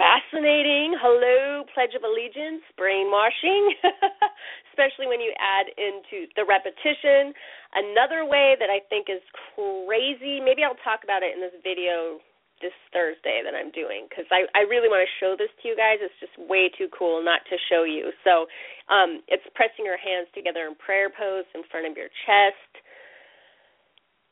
fascinating. 0.00 0.96
Hello, 0.96 1.68
Pledge 1.76 1.92
of 1.92 2.00
Allegiance, 2.08 2.64
brainwashing, 2.80 3.76
especially 4.72 5.12
when 5.12 5.20
you 5.20 5.36
add 5.36 5.68
into 5.76 6.24
the 6.40 6.48
repetition. 6.48 7.36
Another 7.76 8.24
way 8.24 8.56
that 8.56 8.72
I 8.72 8.80
think 8.88 9.12
is 9.12 9.20
crazy, 9.52 10.40
maybe 10.40 10.64
I'll 10.64 10.80
talk 10.80 11.04
about 11.04 11.20
it 11.20 11.36
in 11.36 11.44
this 11.44 11.52
video 11.60 12.24
this 12.60 12.76
Thursday 12.92 13.40
that 13.44 13.56
I'm 13.56 13.72
doing 13.72 14.06
because 14.08 14.28
I, 14.30 14.44
I 14.54 14.68
really 14.68 14.88
want 14.88 15.00
to 15.02 15.12
show 15.18 15.34
this 15.36 15.50
to 15.62 15.68
you 15.68 15.76
guys. 15.76 15.98
It's 16.00 16.14
just 16.20 16.36
way 16.36 16.70
too 16.76 16.88
cool 16.92 17.24
not 17.24 17.40
to 17.48 17.56
show 17.68 17.84
you. 17.84 18.12
So 18.24 18.46
um, 18.92 19.24
it's 19.28 19.44
pressing 19.56 19.84
your 19.84 19.98
hands 19.98 20.28
together 20.36 20.68
in 20.68 20.76
prayer 20.76 21.08
pose 21.08 21.48
in 21.54 21.62
front 21.70 21.88
of 21.88 21.96
your 21.96 22.12
chest. 22.28 22.72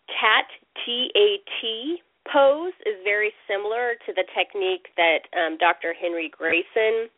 Cat 0.09 0.49
T 0.85 1.12
A 1.17 1.29
T 1.61 2.01
pose 2.33 2.77
is 2.85 2.97
very 3.05 3.33
similar 3.49 3.97
to 4.05 4.12
the 4.12 4.25
technique 4.37 4.88
that 4.97 5.25
um, 5.37 5.57
Dr. 5.57 5.93
Henry 5.97 6.29
Grayson 6.29 7.09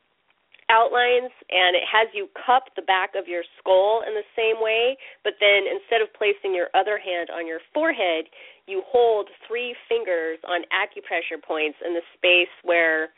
outlines, 0.70 1.34
and 1.50 1.74
it 1.74 1.82
has 1.82 2.06
you 2.14 2.30
cup 2.46 2.70
the 2.78 2.86
back 2.86 3.18
of 3.18 3.26
your 3.26 3.42
skull 3.58 4.06
in 4.06 4.14
the 4.14 4.26
same 4.38 4.62
way, 4.62 4.96
but 5.26 5.34
then 5.42 5.66
instead 5.66 5.98
of 6.00 6.06
placing 6.14 6.54
your 6.54 6.70
other 6.78 6.96
hand 6.96 7.28
on 7.34 7.46
your 7.46 7.58
forehead, 7.74 8.30
you 8.70 8.82
hold 8.86 9.28
three 9.46 9.74
fingers 9.88 10.38
on 10.46 10.62
acupressure 10.70 11.42
points 11.42 11.78
in 11.84 11.92
the 11.92 12.06
space 12.14 12.52
where 12.62 13.10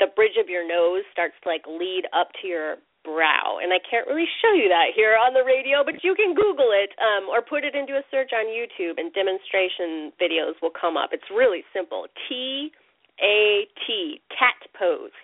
the 0.00 0.08
bridge 0.16 0.40
of 0.40 0.48
your 0.48 0.66
nose 0.66 1.04
starts 1.12 1.34
to 1.44 1.48
like 1.48 1.62
lead 1.68 2.08
up 2.16 2.32
to 2.42 2.48
your 2.48 2.76
brow. 3.04 3.60
And 3.60 3.70
I 3.70 3.78
can't 3.84 4.08
really 4.08 4.26
show 4.40 4.56
you 4.56 4.66
that 4.72 4.96
here 4.96 5.14
on 5.14 5.36
the 5.36 5.44
radio, 5.44 5.84
but 5.84 6.00
you 6.02 6.16
can 6.16 6.32
Google 6.32 6.72
it 6.72 6.90
um, 6.98 7.28
or 7.28 7.44
put 7.44 7.62
it 7.62 7.76
into 7.76 7.94
a 8.00 8.02
search 8.10 8.32
on 8.32 8.48
YouTube, 8.48 8.96
and 8.96 9.12
demonstration 9.12 10.10
videos 10.16 10.56
will 10.64 10.72
come 10.72 10.96
up. 10.96 11.12
It's 11.12 11.28
really 11.28 11.62
simple. 11.70 12.08
T 12.26 12.72
A 13.20 13.68
T, 13.86 14.20
cat 14.32 14.58
pose. 14.74 15.14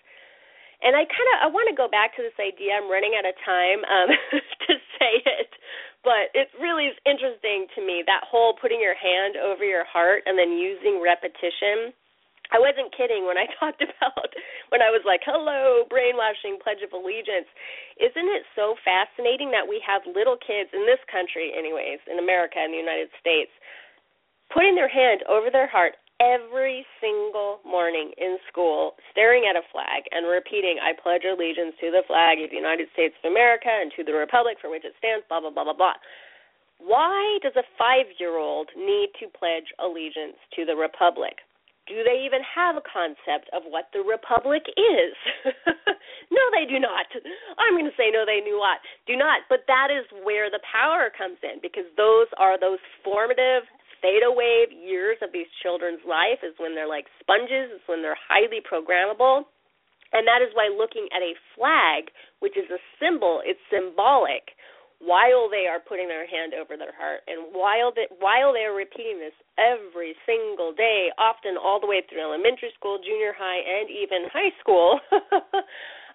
And 0.80 0.96
I 0.96 1.04
kind 1.04 1.28
of 1.34 1.36
I 1.44 1.48
want 1.52 1.68
to 1.68 1.76
go 1.76 1.88
back 1.88 2.16
to 2.16 2.22
this 2.22 2.36
idea. 2.40 2.76
I'm 2.76 2.88
running 2.88 3.16
out 3.16 3.28
of 3.28 3.36
time 3.44 3.80
um, 3.88 4.08
to 4.68 4.72
say 5.00 5.12
it, 5.24 5.50
but 6.02 6.32
it 6.32 6.48
really 6.60 6.88
is 6.88 6.96
interesting 7.04 7.66
to 7.76 7.84
me 7.84 8.02
that 8.06 8.24
whole 8.24 8.56
putting 8.56 8.80
your 8.80 8.96
hand 8.96 9.36
over 9.36 9.64
your 9.64 9.84
heart 9.84 10.24
and 10.26 10.38
then 10.38 10.56
using 10.56 11.00
repetition 11.02 11.92
I 12.50 12.58
wasn't 12.58 12.90
kidding 12.94 13.26
when 13.26 13.38
I 13.38 13.46
talked 13.58 13.82
about 13.82 14.30
when 14.74 14.82
I 14.82 14.90
was 14.90 15.02
like, 15.06 15.22
"Hello, 15.22 15.86
brainwashing 15.86 16.58
Pledge 16.58 16.82
of 16.82 16.90
Allegiance." 16.90 17.46
Isn't 17.98 18.30
it 18.30 18.42
so 18.58 18.74
fascinating 18.82 19.50
that 19.54 19.66
we 19.66 19.78
have 19.86 20.02
little 20.06 20.36
kids 20.36 20.70
in 20.74 20.82
this 20.86 21.00
country 21.06 21.54
anyways, 21.54 22.02
in 22.10 22.18
America 22.18 22.58
in 22.58 22.74
the 22.74 22.82
United 22.82 23.10
States, 23.18 23.50
putting 24.50 24.74
their 24.74 24.90
hand 24.90 25.22
over 25.30 25.50
their 25.50 25.70
heart 25.70 25.94
every 26.20 26.84
single 27.00 27.58
morning 27.64 28.12
in 28.20 28.36
school, 28.46 28.94
staring 29.10 29.48
at 29.48 29.56
a 29.56 29.64
flag 29.72 30.04
and 30.12 30.28
repeating, 30.28 30.76
I 30.78 30.92
pledge 30.92 31.24
allegiance 31.24 31.74
to 31.80 31.90
the 31.90 32.04
flag 32.06 32.38
of 32.44 32.52
the 32.52 32.60
United 32.60 32.92
States 32.92 33.16
of 33.24 33.32
America 33.32 33.72
and 33.72 33.90
to 33.96 34.04
the 34.04 34.12
republic 34.12 34.60
for 34.60 34.70
which 34.70 34.84
it 34.84 34.94
stands, 35.00 35.24
blah, 35.28 35.40
blah, 35.40 35.50
blah, 35.50 35.64
blah, 35.64 35.76
blah. 35.76 35.98
Why 36.78 37.40
does 37.42 37.56
a 37.56 37.64
five 37.76 38.06
year 38.20 38.36
old 38.36 38.68
need 38.76 39.10
to 39.20 39.28
pledge 39.32 39.72
allegiance 39.80 40.36
to 40.56 40.64
the 40.64 40.76
republic? 40.76 41.40
do 41.90 42.06
they 42.06 42.22
even 42.22 42.38
have 42.46 42.78
a 42.78 42.86
concept 42.86 43.50
of 43.50 43.66
what 43.66 43.90
the 43.90 43.98
republic 44.06 44.62
is? 44.78 45.14
no, 46.30 46.42
they 46.54 46.62
do 46.62 46.78
not. 46.78 47.10
I'm 47.58 47.74
going 47.74 47.90
to 47.90 47.98
say 47.98 48.14
no, 48.14 48.22
they 48.22 48.38
do 48.38 48.54
not. 48.54 48.78
Do 49.10 49.18
not. 49.18 49.42
But 49.50 49.66
that 49.66 49.90
is 49.90 50.06
where 50.22 50.46
the 50.46 50.62
power 50.62 51.10
comes 51.10 51.42
in 51.42 51.58
because 51.58 51.90
those 51.98 52.30
are 52.38 52.54
those 52.54 52.78
formative 53.02 53.66
theta 54.02 54.28
wave 54.28 54.72
years 54.72 55.16
of 55.22 55.32
these 55.32 55.48
children's 55.62 56.02
life 56.04 56.40
is 56.42 56.56
when 56.58 56.74
they're 56.74 56.90
like 56.90 57.06
sponges, 57.20 57.72
it's 57.72 57.86
when 57.86 58.02
they're 58.02 58.18
highly 58.18 58.60
programmable. 58.60 59.48
And 60.12 60.26
that 60.26 60.42
is 60.42 60.50
why 60.58 60.66
looking 60.66 61.06
at 61.14 61.22
a 61.22 61.38
flag, 61.54 62.10
which 62.40 62.58
is 62.58 62.66
a 62.68 62.82
symbol, 62.98 63.40
it's 63.46 63.62
symbolic 63.70 64.58
while 65.00 65.48
they 65.48 65.64
are 65.64 65.80
putting 65.80 66.08
their 66.08 66.28
hand 66.28 66.52
over 66.52 66.76
their 66.76 66.92
heart 66.92 67.24
and 67.24 67.56
while 67.56 67.88
they, 67.88 68.04
while 68.20 68.52
they 68.52 68.68
are 68.68 68.76
repeating 68.76 69.16
this 69.16 69.32
every 69.56 70.12
single 70.28 70.76
day 70.76 71.08
often 71.16 71.56
all 71.56 71.80
the 71.80 71.88
way 71.88 72.04
through 72.04 72.20
elementary 72.20 72.68
school 72.76 73.00
junior 73.00 73.32
high 73.32 73.64
and 73.64 73.88
even 73.88 74.28
high 74.28 74.52
school 74.60 75.00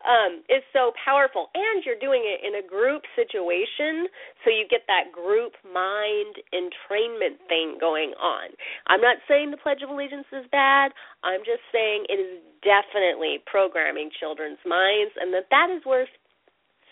um 0.07 0.41
is 0.49 0.63
so 0.73 0.93
powerful 1.03 1.49
and 1.55 1.83
you're 1.85 1.99
doing 1.99 2.23
it 2.25 2.45
in 2.45 2.61
a 2.61 2.65
group 2.65 3.03
situation 3.17 4.07
so 4.45 4.49
you 4.53 4.65
get 4.69 4.85
that 4.87 5.11
group 5.11 5.53
mind 5.67 6.37
entrainment 6.53 7.37
thing 7.49 7.77
going 7.81 8.13
on 8.21 8.49
i'm 8.87 9.01
not 9.01 9.17
saying 9.27 9.51
the 9.51 9.57
pledge 9.61 9.81
of 9.83 9.89
allegiance 9.89 10.27
is 10.33 10.45
bad 10.51 10.91
i'm 11.23 11.41
just 11.41 11.63
saying 11.73 12.05
it 12.09 12.19
is 12.21 12.39
definitely 12.63 13.39
programming 13.45 14.09
children's 14.19 14.61
minds 14.65 15.13
and 15.19 15.33
that 15.33 15.45
that 15.51 15.69
is 15.69 15.83
worth 15.85 16.09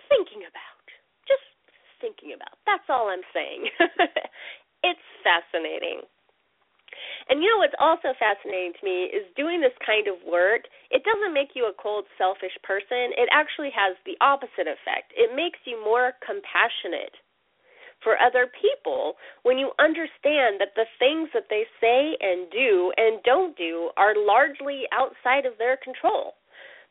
thinking 0.10 0.44
about 0.48 0.62
Just 1.28 1.46
thinking 2.02 2.34
about. 2.36 2.58
That's 2.68 2.86
all 2.90 3.10
I'm 3.10 3.26
saying. 3.34 3.70
it's 4.84 5.08
fascinating. 5.24 6.04
And 7.30 7.42
you 7.42 7.50
know 7.50 7.60
what's 7.60 7.78
also 7.80 8.14
fascinating 8.18 8.74
to 8.78 8.84
me 8.86 9.10
is 9.10 9.26
doing 9.36 9.62
this 9.62 9.76
kind 9.86 10.08
of 10.08 10.22
work, 10.26 10.68
it 10.92 11.04
doesn't 11.04 11.34
make 11.34 11.56
you 11.56 11.66
a 11.66 11.76
cold, 11.76 12.06
selfish 12.18 12.56
person. 12.64 13.16
It 13.18 13.30
actually 13.32 13.72
has 13.76 13.96
the 14.06 14.18
opposite 14.22 14.68
effect. 14.70 15.14
It 15.16 15.36
makes 15.36 15.60
you 15.66 15.80
more 15.82 16.14
compassionate 16.22 17.16
for 18.04 18.20
other 18.20 18.52
people 18.60 19.16
when 19.44 19.58
you 19.58 19.72
understand 19.80 20.60
that 20.60 20.76
the 20.76 20.86
things 21.00 21.30
that 21.34 21.48
they 21.50 21.64
say 21.80 22.18
and 22.20 22.52
do 22.52 22.92
and 22.98 23.24
don't 23.24 23.56
do 23.56 23.90
are 23.96 24.14
largely 24.14 24.84
outside 24.92 25.46
of 25.46 25.58
their 25.58 25.78
control. 25.78 26.36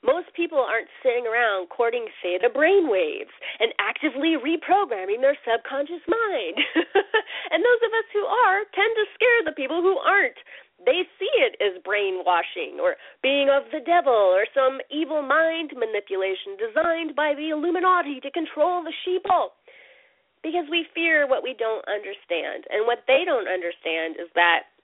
Most 0.03 0.35
people 0.35 0.59
aren't 0.59 0.91
sitting 0.99 1.31
around 1.31 1.71
courting 1.71 2.11
theta 2.19 2.51
brainwaves 2.51 3.31
and 3.63 3.71
actively 3.79 4.35
reprogramming 4.35 5.23
their 5.23 5.39
subconscious 5.47 6.03
mind. 6.11 6.59
and 7.55 7.63
those 7.63 7.83
of 7.87 7.95
us 7.95 8.09
who 8.11 8.27
are 8.27 8.67
tend 8.75 8.93
to 8.99 9.15
scare 9.15 9.47
the 9.47 9.55
people 9.55 9.79
who 9.79 10.03
aren't. 10.03 10.39
They 10.83 11.07
see 11.23 11.31
it 11.39 11.55
as 11.63 11.79
brainwashing 11.87 12.83
or 12.83 12.99
being 13.23 13.47
of 13.47 13.71
the 13.71 13.79
devil 13.87 14.35
or 14.35 14.43
some 14.51 14.83
evil 14.91 15.23
mind 15.23 15.71
manipulation 15.79 16.59
designed 16.59 17.15
by 17.15 17.39
the 17.39 17.55
Illuminati 17.55 18.19
to 18.27 18.35
control 18.35 18.83
the 18.83 18.95
sheeple. 19.07 19.55
Because 20.43 20.67
we 20.67 20.91
fear 20.91 21.31
what 21.31 21.47
we 21.47 21.55
don't 21.55 21.87
understand. 21.87 22.67
And 22.75 22.91
what 22.91 23.07
they 23.07 23.23
don't 23.23 23.47
understand 23.47 24.19
is 24.19 24.27
that 24.35 24.75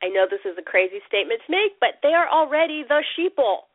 I 0.00 0.08
know 0.08 0.24
this 0.24 0.44
is 0.48 0.56
a 0.56 0.64
crazy 0.64 1.04
statement 1.04 1.44
to 1.44 1.52
make, 1.52 1.76
but 1.84 2.00
they 2.00 2.16
are 2.16 2.28
already 2.32 2.80
the 2.88 3.04
sheeple 3.12 3.68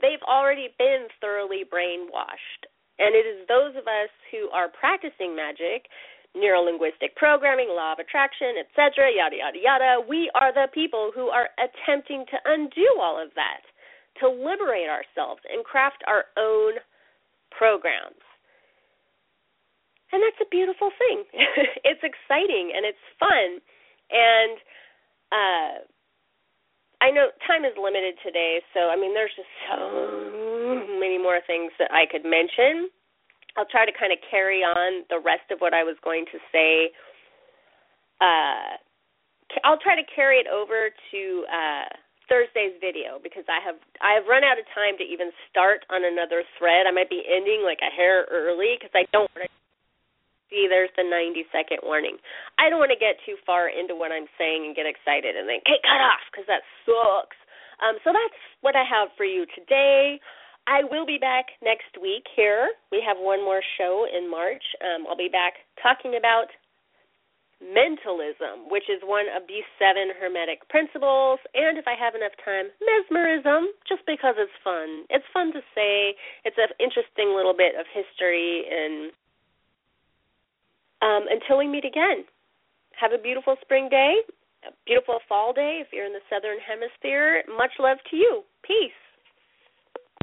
they've 0.00 0.22
already 0.26 0.74
been 0.78 1.06
thoroughly 1.20 1.64
brainwashed. 1.64 2.66
And 2.98 3.14
it 3.14 3.26
is 3.26 3.46
those 3.46 3.76
of 3.78 3.86
us 3.86 4.10
who 4.30 4.50
are 4.50 4.68
practicing 4.68 5.36
magic, 5.36 5.86
neurolinguistic 6.34 7.14
programming, 7.16 7.70
law 7.70 7.92
of 7.92 7.98
attraction, 7.98 8.58
etc., 8.58 9.10
yada, 9.14 9.36
yada, 9.38 9.58
yada, 9.58 9.92
we 10.02 10.30
are 10.34 10.52
the 10.52 10.66
people 10.74 11.12
who 11.14 11.28
are 11.28 11.48
attempting 11.58 12.26
to 12.30 12.36
undo 12.44 12.88
all 13.00 13.22
of 13.22 13.30
that, 13.34 13.62
to 14.20 14.28
liberate 14.28 14.90
ourselves 14.90 15.40
and 15.46 15.64
craft 15.64 16.02
our 16.06 16.26
own 16.36 16.74
programs. 17.50 18.22
And 20.12 20.22
that's 20.22 20.40
a 20.40 20.48
beautiful 20.50 20.90
thing. 20.98 21.24
it's 21.84 22.02
exciting 22.02 22.72
and 22.74 22.84
it's 22.84 23.06
fun. 23.20 23.60
And 24.10 24.56
uh 25.28 25.84
I 27.00 27.10
know 27.10 27.30
time 27.46 27.64
is 27.64 27.74
limited 27.78 28.18
today, 28.24 28.60
so 28.74 28.90
I 28.90 28.96
mean, 28.96 29.14
there's 29.14 29.34
just 29.36 29.50
so 29.70 30.98
many 30.98 31.18
more 31.18 31.38
things 31.46 31.70
that 31.78 31.90
I 31.94 32.06
could 32.10 32.26
mention. 32.26 32.90
I'll 33.56 33.70
try 33.70 33.86
to 33.86 33.94
kind 33.94 34.12
of 34.12 34.18
carry 34.30 34.62
on 34.62 35.06
the 35.10 35.18
rest 35.18 35.50
of 35.50 35.58
what 35.58 35.74
I 35.74 35.82
was 35.82 35.96
going 36.02 36.26
to 36.30 36.38
say. 36.50 36.90
Uh, 38.20 38.78
I'll 39.64 39.78
try 39.78 39.94
to 39.94 40.06
carry 40.14 40.38
it 40.38 40.46
over 40.50 40.90
to 40.90 41.20
uh, 41.46 41.88
Thursday's 42.28 42.76
video 42.82 43.18
because 43.22 43.46
I 43.48 43.58
have 43.64 43.78
I 44.02 44.18
have 44.18 44.26
run 44.28 44.44
out 44.44 44.58
of 44.58 44.66
time 44.74 44.98
to 44.98 45.04
even 45.06 45.30
start 45.48 45.86
on 45.90 46.04
another 46.04 46.44
thread. 46.58 46.86
I 46.86 46.92
might 46.92 47.08
be 47.08 47.24
ending 47.24 47.62
like 47.64 47.80
a 47.80 47.94
hair 47.94 48.26
early 48.30 48.76
because 48.76 48.92
I 48.94 49.06
don't 49.14 49.30
want 49.34 49.48
to 49.48 49.54
see 50.50 50.66
there's 50.68 50.92
the 50.96 51.04
90 51.04 51.44
second 51.52 51.80
warning. 51.84 52.16
I 52.58 52.68
don't 52.68 52.80
want 52.82 52.92
to 52.92 53.00
get 53.00 53.20
too 53.24 53.36
far 53.44 53.68
into 53.68 53.94
what 53.94 54.12
I'm 54.12 54.28
saying 54.36 54.64
and 54.66 54.76
get 54.76 54.88
excited 54.88 55.36
and 55.36 55.48
then 55.48 55.60
get 55.64 55.80
cut 55.84 56.00
off 56.00 56.24
because 56.32 56.48
that 56.48 56.64
sucks. 56.84 57.38
Um, 57.78 57.96
so 58.02 58.10
that's 58.10 58.40
what 58.60 58.74
I 58.74 58.82
have 58.82 59.14
for 59.16 59.24
you 59.24 59.46
today. 59.54 60.18
I 60.68 60.84
will 60.84 61.06
be 61.06 61.16
back 61.16 61.56
next 61.64 61.96
week 61.96 62.28
here. 62.36 62.68
We 62.92 63.00
have 63.00 63.16
one 63.16 63.40
more 63.40 63.62
show 63.78 64.04
in 64.04 64.28
March. 64.28 64.64
Um, 64.84 65.08
I'll 65.08 65.16
be 65.16 65.32
back 65.32 65.64
talking 65.80 66.18
about 66.18 66.52
mentalism, 67.58 68.70
which 68.70 68.86
is 68.86 69.02
one 69.02 69.26
of 69.34 69.48
the 69.50 69.66
seven 69.78 70.14
Hermetic 70.14 70.62
principles, 70.70 71.42
and 71.54 71.74
if 71.74 71.90
I 71.90 71.98
have 71.98 72.14
enough 72.14 72.34
time, 72.44 72.70
mesmerism, 72.78 73.74
just 73.88 74.06
because 74.06 74.38
it's 74.38 74.54
fun. 74.62 75.08
It's 75.10 75.26
fun 75.34 75.50
to 75.52 75.62
say. 75.74 76.14
It's 76.46 76.58
an 76.58 76.70
interesting 76.78 77.34
little 77.34 77.54
bit 77.54 77.74
of 77.74 77.86
history 77.90 78.62
and 78.70 79.10
um, 81.02 81.26
until 81.30 81.58
we 81.58 81.68
meet 81.68 81.84
again, 81.84 82.24
have 82.98 83.12
a 83.12 83.18
beautiful 83.18 83.56
spring 83.60 83.88
day, 83.88 84.16
a 84.66 84.70
beautiful 84.86 85.18
fall 85.28 85.52
day 85.52 85.80
if 85.80 85.88
you're 85.92 86.06
in 86.06 86.12
the 86.12 86.24
southern 86.28 86.58
hemisphere. 86.58 87.42
Much 87.56 87.72
love 87.78 87.98
to 88.10 88.16
you. 88.16 88.42
Peace. 88.62 89.07